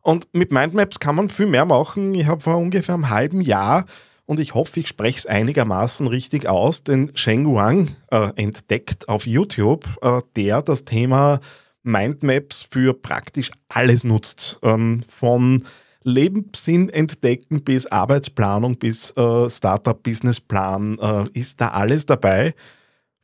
[0.01, 2.13] Und mit Mindmaps kann man viel mehr machen.
[2.13, 3.85] Ich habe vor ungefähr einem halben Jahr
[4.25, 9.25] und ich hoffe, ich spreche es einigermaßen richtig aus, den Sheng Wang äh, entdeckt auf
[9.25, 11.39] YouTube, äh, der das Thema
[11.83, 14.59] Mindmaps für praktisch alles nutzt.
[14.61, 15.63] Ähm, von
[16.03, 22.53] Lebenssinn entdecken bis Arbeitsplanung bis äh, Startup-Businessplan äh, ist da alles dabei.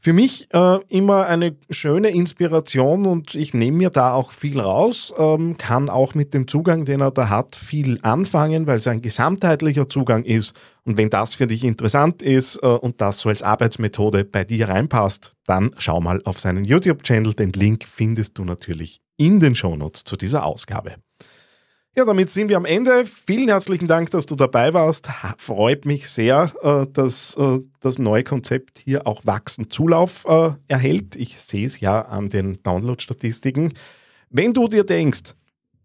[0.02, 5.14] Für mich äh, immer eine schöne Inspiration und ich nehme mir da auch viel raus,
[5.18, 9.02] ähm, kann auch mit dem Zugang, den er da hat, viel anfangen, weil es ein
[9.02, 10.54] gesamtheitlicher Zugang ist.
[10.86, 14.70] Und wenn das für dich interessant ist äh, und das so als Arbeitsmethode bei dir
[14.70, 17.34] reinpasst, dann schau mal auf seinen YouTube-Channel.
[17.34, 20.96] Den Link findest du natürlich in den Shownotes zu dieser Ausgabe.
[21.98, 23.06] Ja, damit sind wir am Ende.
[23.06, 25.10] Vielen herzlichen Dank, dass du dabei warst.
[25.38, 31.16] Freut mich sehr, äh, dass äh, das neue Konzept hier auch wachsend Zulauf äh, erhält.
[31.16, 33.74] Ich sehe es ja an den Download-Statistiken.
[34.30, 35.34] Wenn du dir denkst,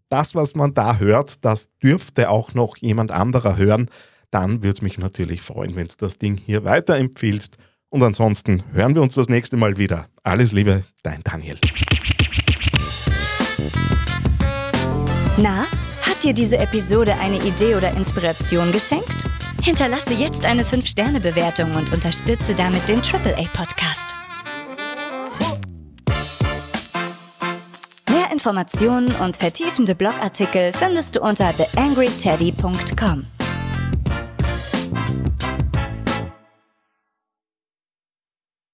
[0.09, 3.89] das, was man da hört, das dürfte auch noch jemand anderer hören,
[4.29, 7.57] dann würde es mich natürlich freuen, wenn du das Ding hier weiterempfiehlst.
[7.89, 10.07] Und ansonsten hören wir uns das nächste Mal wieder.
[10.21, 11.57] Alles Liebe, dein Daniel.
[15.37, 15.65] Na?
[16.25, 19.13] Dir diese Episode eine Idee oder Inspiration geschenkt?
[19.61, 24.15] Hinterlasse jetzt eine 5-Sterne-Bewertung und unterstütze damit den AAA-Podcast.
[28.09, 33.34] Mehr Informationen und vertiefende Blogartikel findest du unter theangryteddy.com.